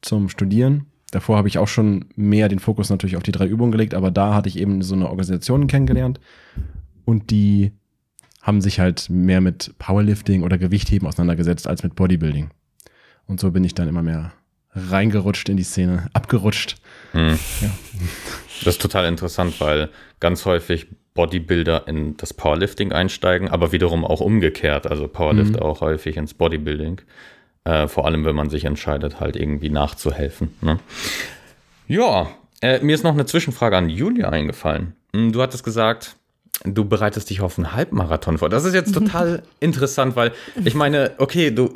[0.00, 0.86] zum Studieren.
[1.12, 4.10] Davor habe ich auch schon mehr den Fokus natürlich auf die drei Übungen gelegt, aber
[4.10, 6.20] da hatte ich eben so eine Organisation kennengelernt
[7.04, 7.72] und die
[8.40, 12.50] haben sich halt mehr mit Powerlifting oder Gewichtheben auseinandergesetzt als mit Bodybuilding.
[13.26, 14.32] Und so bin ich dann immer mehr
[14.74, 16.76] reingerutscht in die Szene, abgerutscht.
[17.12, 17.38] Hm.
[17.60, 17.70] Ja.
[18.64, 19.88] Das ist total interessant, weil
[20.20, 24.86] ganz häufig Bodybuilder in das Powerlifting einsteigen, aber wiederum auch umgekehrt.
[24.86, 25.60] Also Powerlift mhm.
[25.60, 27.02] auch häufig ins Bodybuilding.
[27.64, 30.54] Äh, vor allem, wenn man sich entscheidet, halt irgendwie nachzuhelfen.
[30.62, 30.78] Ne?
[31.86, 32.28] Ja,
[32.60, 34.94] äh, mir ist noch eine Zwischenfrage an Julia eingefallen.
[35.14, 36.16] Hm, du hattest gesagt,
[36.64, 38.48] du bereitest dich auf einen Halbmarathon vor.
[38.48, 40.32] Das ist jetzt total interessant, weil
[40.64, 41.70] ich meine, okay, du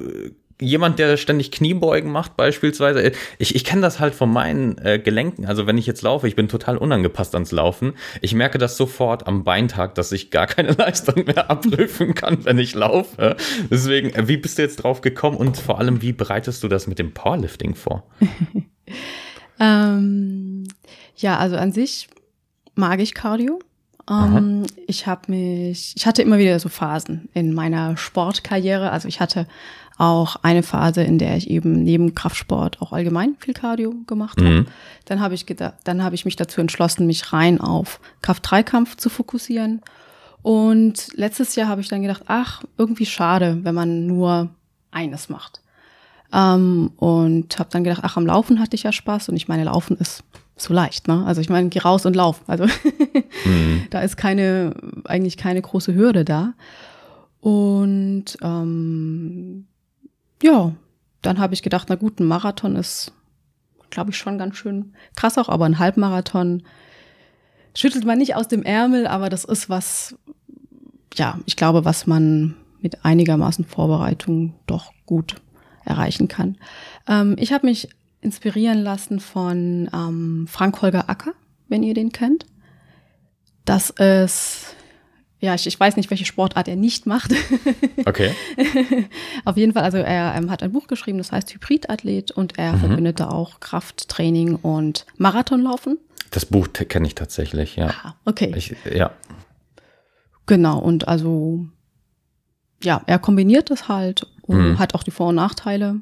[0.60, 3.12] jemand, der ständig Kniebeugen macht, beispielsweise.
[3.38, 5.46] Ich, ich kenne das halt von meinen äh, Gelenken.
[5.46, 7.94] Also wenn ich jetzt laufe, ich bin total unangepasst ans Laufen.
[8.22, 12.58] Ich merke das sofort am Beintag, dass ich gar keine Leistung mehr abrufen kann, wenn
[12.58, 13.36] ich laufe.
[13.70, 16.86] Deswegen, äh, wie bist du jetzt drauf gekommen und vor allem, wie bereitest du das
[16.86, 18.04] mit dem Powerlifting vor?
[19.60, 20.64] ähm,
[21.16, 22.08] ja, also an sich
[22.74, 23.58] mag ich Cardio.
[24.08, 28.92] Ähm, ich habe mich, ich hatte immer wieder so Phasen in meiner Sportkarriere.
[28.92, 29.48] Also ich hatte
[29.98, 34.50] auch eine Phase, in der ich eben neben Kraftsport auch allgemein viel Cardio gemacht habe.
[34.50, 34.66] Mhm.
[35.06, 39.08] Dann habe ich gedacht, dann habe ich mich dazu entschlossen, mich rein auf Kraft-3-Kampf zu
[39.08, 39.80] fokussieren.
[40.42, 44.50] Und letztes Jahr habe ich dann gedacht, ach, irgendwie schade, wenn man nur
[44.90, 45.60] eines macht.
[46.32, 49.64] Ähm, und habe dann gedacht, ach, am Laufen hatte ich ja Spaß und ich meine,
[49.64, 50.24] Laufen ist
[50.56, 51.24] so leicht, ne?
[51.26, 52.42] Also ich meine, geh raus und lauf.
[52.46, 52.64] Also
[53.44, 53.86] mhm.
[53.90, 54.74] da ist keine,
[55.04, 56.54] eigentlich keine große Hürde da.
[57.40, 59.66] Und ähm,
[60.42, 60.72] ja,
[61.22, 63.12] dann habe ich gedacht, na gut, ein Marathon ist,
[63.90, 66.62] glaube ich, schon ganz schön krass auch, aber ein Halbmarathon
[67.74, 70.16] schüttelt man nicht aus dem Ärmel, aber das ist was,
[71.14, 75.36] ja, ich glaube, was man mit einigermaßen Vorbereitung doch gut
[75.84, 76.56] erreichen kann.
[77.06, 77.88] Ähm, ich habe mich
[78.20, 81.32] inspirieren lassen von ähm, Frank Holger Acker,
[81.68, 82.46] wenn ihr den kennt.
[83.64, 84.74] Das ist
[85.38, 87.32] ja, ich, ich weiß nicht, welche Sportart er nicht macht.
[88.04, 88.32] Okay.
[89.44, 92.74] Auf jeden Fall, also er ähm, hat ein Buch geschrieben, das heißt Hybridathlet und er
[92.74, 92.78] mhm.
[92.78, 95.98] verbindete auch Krafttraining und Marathonlaufen.
[96.30, 97.92] Das Buch kenne ich tatsächlich, ja.
[98.04, 98.52] Ah, okay.
[98.54, 99.10] Ich, ja.
[100.46, 101.66] Genau, und also,
[102.84, 104.78] ja, er kombiniert das halt und mhm.
[104.78, 106.00] hat auch die Vor- und Nachteile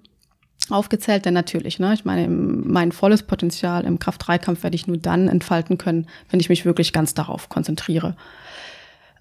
[0.70, 5.28] aufgezählt, denn natürlich, ne, ich meine, mein volles Potenzial im Kraft-3-Kampf werde ich nur dann
[5.28, 8.16] entfalten können, wenn ich mich wirklich ganz darauf konzentriere.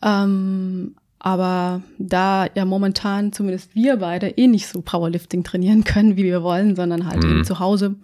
[0.04, 6.26] Ähm, aber da ja momentan zumindest wir beide eh nicht so Powerlifting trainieren können, wie
[6.26, 7.45] wir wollen, sondern halt mhm.
[7.45, 7.95] zu Hause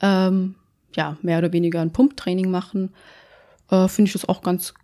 [0.00, 0.54] ähm,
[0.94, 2.90] ja mehr oder weniger ein Pumptraining machen,
[3.70, 4.74] äh, finde ich das auch ganz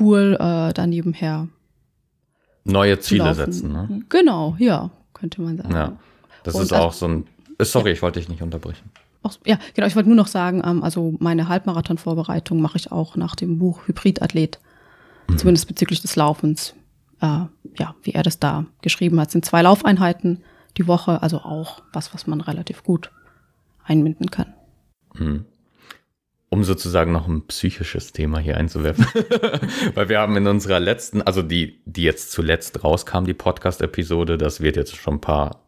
[0.00, 1.48] cool, äh, da nebenher
[2.64, 3.72] neue Ziele setzen.
[3.72, 4.02] Ne?
[4.08, 5.72] Genau, ja, könnte man sagen.
[5.72, 5.92] Ja,
[6.42, 7.26] das Und ist auch so ein.
[7.58, 7.94] Äh, sorry, ja.
[7.94, 8.90] ich wollte dich nicht unterbrechen.
[9.22, 9.86] Auch, ja, genau.
[9.86, 13.86] Ich wollte nur noch sagen, ähm, also meine Halbmarathon-Vorbereitung mache ich auch nach dem Buch
[13.86, 14.58] Hybridathlet.
[15.28, 15.38] Mhm.
[15.38, 16.74] Zumindest bezüglich des Laufens.
[17.20, 17.46] Äh,
[17.78, 20.42] ja, wie er das da geschrieben hat, sind zwei Laufeinheiten
[20.76, 23.10] die Woche, also auch was, was man relativ gut
[23.84, 24.54] einbinden kann.
[25.14, 25.44] Mhm.
[26.48, 29.06] Um sozusagen noch ein psychisches Thema hier einzuwerfen.
[29.94, 34.60] Weil wir haben in unserer letzten, also die, die jetzt zuletzt rauskam, die Podcast-Episode, das
[34.60, 35.63] wird jetzt schon ein paar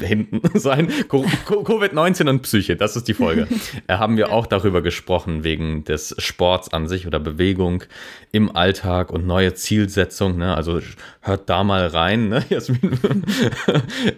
[0.00, 0.88] hinten sein.
[0.88, 3.46] Covid-19 und Psyche, das ist die Folge.
[3.86, 7.84] äh, haben wir auch darüber gesprochen, wegen des Sports an sich oder Bewegung
[8.32, 10.36] im Alltag und neue Zielsetzung.
[10.38, 10.54] Ne?
[10.54, 10.80] Also
[11.20, 12.98] hört da mal rein, ne, Jasmin.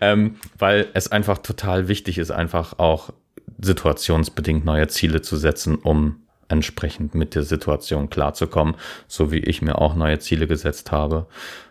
[0.01, 3.11] ähm, weil es einfach total wichtig ist, einfach auch
[3.61, 8.74] situationsbedingt neue Ziele zu setzen, um entsprechend mit der Situation klarzukommen,
[9.07, 11.26] so wie ich mir auch neue Ziele gesetzt habe.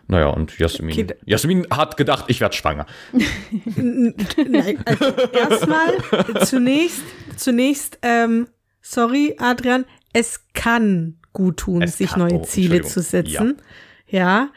[0.06, 1.06] Naja, und Jasmin, okay.
[1.26, 2.86] Jasmin hat gedacht, ich werde schwanger.
[3.76, 7.02] Nein, also erstmal, zunächst,
[7.36, 8.48] zunächst, ähm,
[8.80, 13.58] sorry, Adrian, es kann gut tun, es sich kann, neue oh, Ziele zu setzen.
[14.08, 14.18] Ja.
[14.18, 14.50] ja.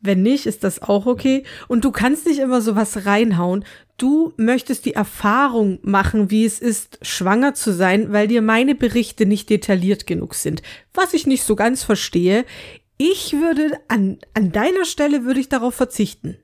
[0.00, 1.44] Wenn nicht, ist das auch okay.
[1.66, 3.64] Und du kannst nicht immer sowas reinhauen.
[3.98, 9.26] Du möchtest die Erfahrung machen, wie es ist, schwanger zu sein, weil dir meine Berichte
[9.26, 10.62] nicht detailliert genug sind.
[10.94, 12.44] Was ich nicht so ganz verstehe.
[12.96, 16.38] Ich würde an, an deiner Stelle würde ich darauf verzichten.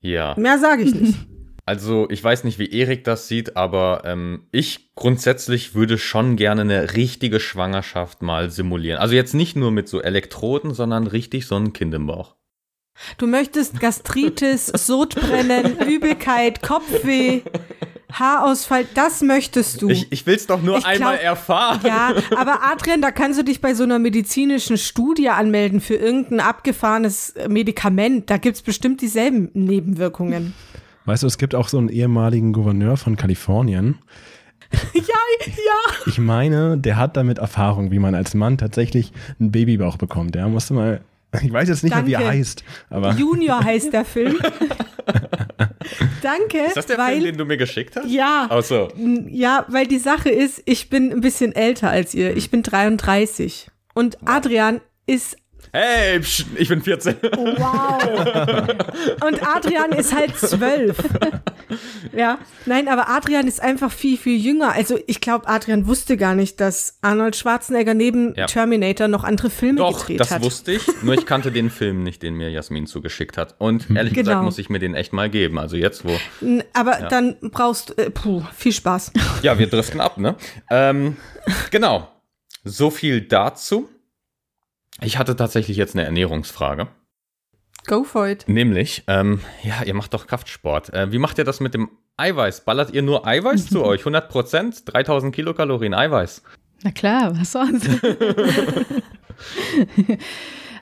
[0.00, 0.34] Ja.
[0.38, 1.18] Mehr sage ich nicht.
[1.64, 6.62] Also ich weiß nicht, wie Erik das sieht, aber ähm, ich grundsätzlich würde schon gerne
[6.62, 8.98] eine richtige Schwangerschaft mal simulieren.
[8.98, 12.34] Also jetzt nicht nur mit so Elektroden, sondern richtig so ein Kind im Bauch.
[13.18, 17.42] Du möchtest Gastritis, Sodbrennen, Übelkeit, Kopfweh,
[18.12, 19.88] Haarausfall, das möchtest du.
[19.88, 21.80] Ich, ich will es doch nur ich einmal glaub, erfahren.
[21.84, 26.40] Ja, aber Adrian, da kannst du dich bei so einer medizinischen Studie anmelden für irgendein
[26.40, 28.30] abgefahrenes Medikament.
[28.30, 30.54] Da gibt es bestimmt dieselben Nebenwirkungen.
[31.04, 33.98] Weißt du, es gibt auch so einen ehemaligen Gouverneur von Kalifornien.
[34.94, 35.02] ja,
[35.46, 35.94] ja.
[36.06, 40.34] Ich meine, der hat damit Erfahrung, wie man als Mann tatsächlich einen Babybauch bekommt.
[40.34, 41.00] Der musste mal
[41.42, 42.10] ich weiß jetzt nicht Danke.
[42.10, 42.64] mehr, wie er heißt.
[42.90, 44.38] Aber Junior heißt der Film.
[46.22, 46.58] Danke.
[46.58, 48.08] Ist das der weil, Film, den du mir geschickt hast?
[48.08, 48.46] Ja.
[48.50, 48.88] Ach so.
[49.28, 52.36] Ja, weil die Sache ist, ich bin ein bisschen älter als ihr.
[52.36, 53.68] Ich bin 33.
[53.94, 55.36] Und Adrian ist.
[55.74, 57.16] Hey, psch, ich bin 14.
[57.22, 58.68] Wow.
[59.26, 60.98] Und Adrian ist halt zwölf.
[62.14, 62.38] Ja.
[62.66, 64.72] Nein, aber Adrian ist einfach viel, viel jünger.
[64.72, 68.44] Also ich glaube, Adrian wusste gar nicht, dass Arnold Schwarzenegger neben Ja.
[68.46, 70.42] Terminator noch andere Filme Doch, gedreht das hat.
[70.42, 70.82] wusste ich.
[71.02, 73.54] Nur ich kannte den Film nicht, den mir Jasmin zugeschickt hat.
[73.58, 74.42] Und ehrlich gesagt Genau.
[74.44, 75.58] muss ich mir den echt mal geben.
[75.58, 76.18] Also jetzt, wo.
[76.74, 77.94] Aber dann brauchst du.
[78.02, 79.12] Äh, puh, viel Spaß.
[79.42, 80.36] Ja, wir driften ab, ne?
[80.68, 81.16] Ähm,
[81.70, 82.08] genau.
[82.62, 83.88] So viel dazu.
[85.04, 86.88] Ich hatte tatsächlich jetzt eine Ernährungsfrage.
[87.86, 88.44] Go for it.
[88.46, 90.92] Nämlich, ähm, ja, ihr macht doch Kraftsport.
[90.94, 92.64] Äh, wie macht ihr das mit dem Eiweiß?
[92.64, 94.00] Ballert ihr nur Eiweiß zu euch?
[94.00, 94.82] 100 Prozent?
[94.86, 96.42] 3000 Kilokalorien Eiweiß?
[96.84, 97.88] Na klar, was sonst?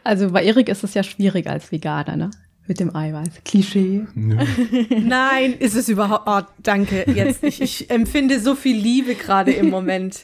[0.05, 2.31] also bei Erik ist es ja schwierig als Veganer, ne?
[2.71, 3.43] Mit dem Eiweiß.
[3.45, 4.07] Klischee.
[4.15, 6.23] Nein, ist es überhaupt.
[6.27, 7.05] Oh, danke.
[7.13, 10.21] Jetzt, ich, ich empfinde so viel Liebe gerade im Moment.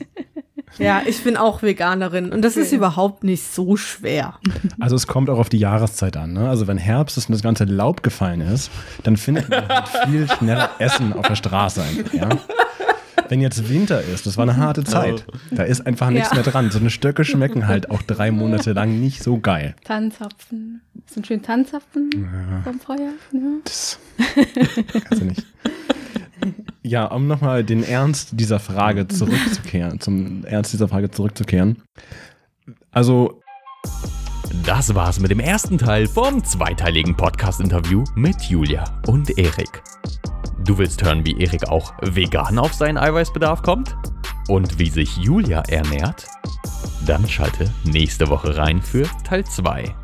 [0.78, 4.38] Ja, ich bin auch Veganerin und das ist überhaupt nicht so schwer.
[4.78, 6.34] Also es kommt auch auf die Jahreszeit an.
[6.34, 6.48] Ne?
[6.48, 8.70] Also wenn Herbst ist und das ganze Laub gefallen ist,
[9.02, 11.82] dann findet man halt viel schneller Essen auf der Straße
[12.12, 12.28] ja.
[13.28, 16.34] Wenn jetzt Winter ist, das war eine harte Zeit, da ist einfach nichts Ja.
[16.36, 16.70] mehr dran.
[16.70, 19.74] So eine Stöcke schmecken halt auch drei Monate lang nicht so geil.
[19.84, 20.80] Tanzapfen.
[21.06, 22.10] So ein schön Tanzapfen
[22.64, 23.12] vom Feuer.
[23.32, 23.40] Ja.
[23.64, 23.98] Das
[25.08, 25.46] kannst du nicht.
[26.82, 31.82] Ja, um nochmal den Ernst dieser Frage zurückzukehren, zum Ernst dieser Frage zurückzukehren.
[32.92, 33.40] Also,
[34.64, 39.82] Das war's mit dem ersten Teil vom zweiteiligen Podcast-Interview mit Julia und Erik.
[40.66, 43.96] Du willst hören, wie Erik auch vegan auf seinen Eiweißbedarf kommt?
[44.48, 46.26] Und wie sich Julia ernährt?
[47.06, 49.94] Dann schalte nächste Woche rein für Teil 2.